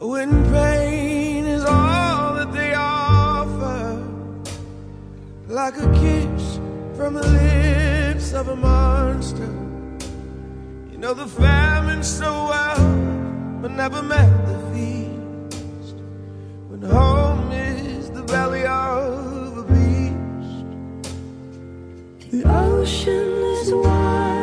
When 0.00 0.42
pain 0.50 1.44
is 1.46 1.64
all 1.64 2.34
that 2.34 2.52
they 2.52 2.74
offer, 2.74 4.04
like 5.46 5.76
a 5.76 5.92
kiss 6.00 6.58
from 6.96 7.14
the 7.14 7.28
lips 7.28 8.32
of 8.32 8.48
a 8.48 8.56
monster. 8.56 9.52
You 10.90 10.98
know 10.98 11.14
the 11.14 11.28
famine 11.28 12.02
so 12.02 12.32
well, 12.50 13.60
but 13.62 13.70
never 13.70 14.02
met 14.02 14.46
the 14.46 14.58
feast. 14.72 15.94
When 16.68 16.82
home 16.82 17.47
belly 18.28 18.66
of 18.66 19.58
a 19.58 19.62
beast. 19.62 20.66
The 22.30 22.42
ocean 22.44 23.32
is 23.56 23.72
wild 23.72 24.37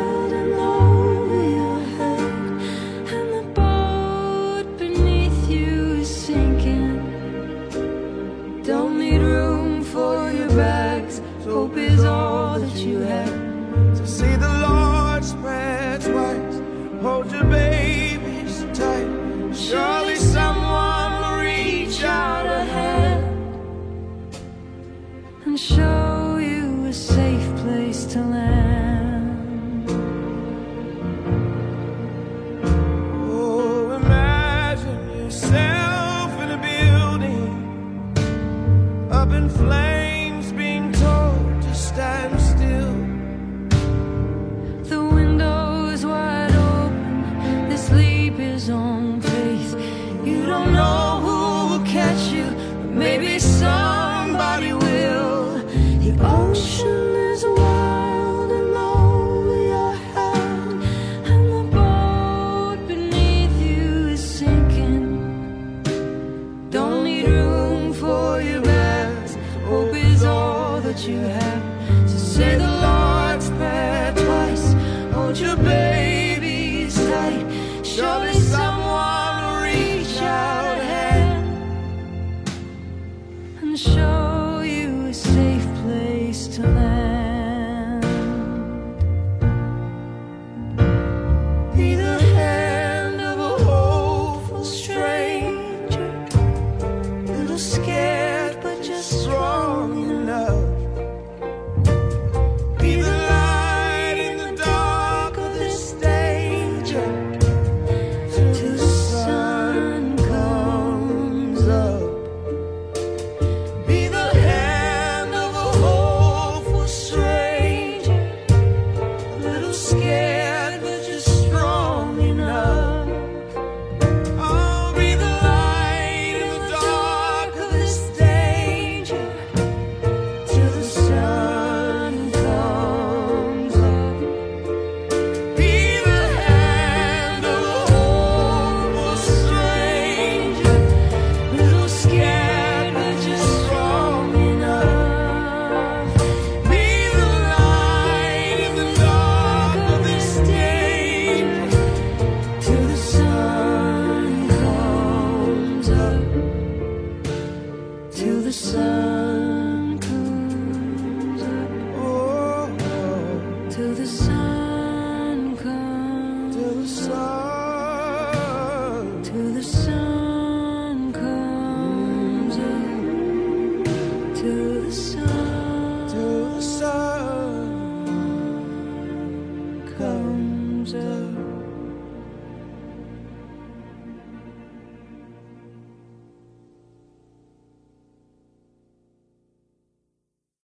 生 56.66 57.05